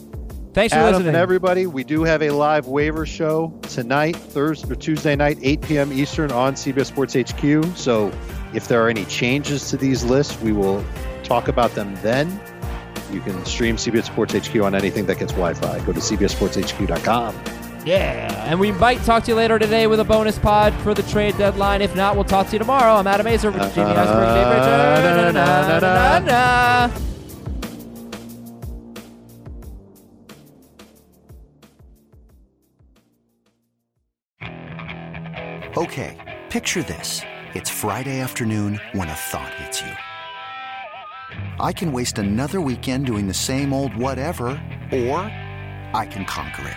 [0.53, 1.09] Thanks for Adam listening.
[1.09, 5.63] and everybody, we do have a live waiver show tonight, Thursday or Tuesday night, 8
[5.63, 5.93] p.m.
[5.93, 7.77] Eastern on CBS Sports HQ.
[7.77, 8.11] So
[8.55, 10.85] if there are any changes to these lists, we will
[11.23, 12.41] talk about them then.
[13.13, 15.79] You can stream CBS Sports HQ on anything that gets Wi-Fi.
[15.81, 17.58] Go to cbssportshq.com.
[17.89, 18.45] Yeah.
[18.45, 21.39] And we might talk to you later today with a bonus pod for the trade
[21.39, 21.81] deadline.
[21.81, 22.93] If not, we'll talk to you tomorrow.
[22.93, 24.79] I'm Adam Aizer with Jamie Eisenberg, Dave Richard.
[35.79, 36.19] Okay,
[36.51, 37.23] picture this.
[37.55, 39.93] It's Friday afternoon when a thought hits you.
[41.59, 44.49] I can waste another weekend doing the same old whatever,
[44.93, 45.21] or
[45.95, 46.77] I can conquer it.